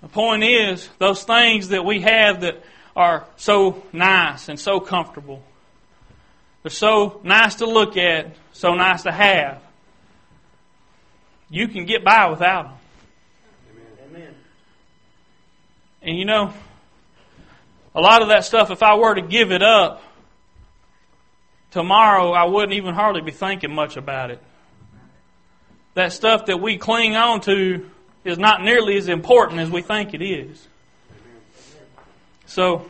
The 0.00 0.08
point 0.08 0.44
is, 0.44 0.88
those 0.98 1.24
things 1.24 1.68
that 1.68 1.84
we 1.84 2.02
have 2.02 2.42
that 2.42 2.62
are 2.94 3.26
so 3.36 3.82
nice 3.92 4.48
and 4.48 4.58
so 4.58 4.80
comfortable, 4.80 5.42
they're 6.62 6.70
so 6.70 7.20
nice 7.24 7.56
to 7.56 7.66
look 7.66 7.96
at, 7.96 8.34
so 8.52 8.74
nice 8.74 9.02
to 9.02 9.12
have 9.12 9.60
you 11.52 11.68
can 11.68 11.84
get 11.84 12.02
by 12.02 12.30
without 12.30 12.64
them. 12.64 12.74
Amen. 14.08 14.34
And 16.00 16.18
you 16.18 16.24
know, 16.24 16.54
a 17.94 18.00
lot 18.00 18.22
of 18.22 18.28
that 18.28 18.46
stuff, 18.46 18.70
if 18.70 18.82
I 18.82 18.94
were 18.94 19.14
to 19.14 19.20
give 19.20 19.52
it 19.52 19.62
up 19.62 20.02
tomorrow, 21.70 22.32
I 22.32 22.44
wouldn't 22.44 22.72
even 22.72 22.94
hardly 22.94 23.20
be 23.20 23.32
thinking 23.32 23.72
much 23.72 23.98
about 23.98 24.30
it. 24.30 24.42
That 25.92 26.14
stuff 26.14 26.46
that 26.46 26.58
we 26.58 26.78
cling 26.78 27.16
on 27.16 27.42
to 27.42 27.90
is 28.24 28.38
not 28.38 28.62
nearly 28.62 28.96
as 28.96 29.08
important 29.08 29.60
as 29.60 29.70
we 29.70 29.82
think 29.82 30.14
it 30.14 30.22
is. 30.22 30.66
So, 32.46 32.86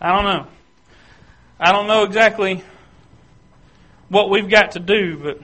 I 0.00 0.12
don't 0.12 0.24
know. 0.24 0.46
I 1.58 1.72
don't 1.72 1.88
know 1.88 2.04
exactly 2.04 2.62
what 4.12 4.28
we've 4.28 4.50
got 4.50 4.72
to 4.72 4.78
do, 4.78 5.16
but 5.16 5.40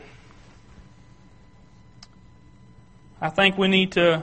I 3.18 3.30
think 3.30 3.56
we 3.56 3.66
need 3.66 3.92
to 3.92 4.22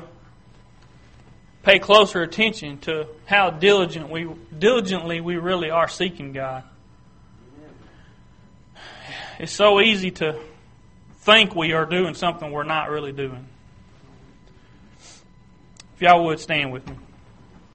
pay 1.63 1.79
closer 1.79 2.21
attention 2.21 2.77
to 2.81 3.07
how 3.25 3.49
diligent 3.49 4.07
we 4.07 4.29
diligently 4.55 5.19
we 5.19 5.37
really 5.37 5.71
are 5.71 5.87
seeking 5.87 6.31
God. 6.31 6.63
It's 9.39 9.51
so 9.51 9.81
easy 9.81 10.11
to 10.11 10.39
think 11.21 11.55
we 11.55 11.73
are 11.73 11.87
doing 11.87 12.13
something 12.13 12.51
we're 12.51 12.63
not 12.63 12.91
really 12.91 13.13
doing. 13.13 13.47
If 15.95 16.01
y'all 16.01 16.23
would 16.25 16.39
stand 16.39 16.71
with 16.71 16.87
me. 16.87 16.95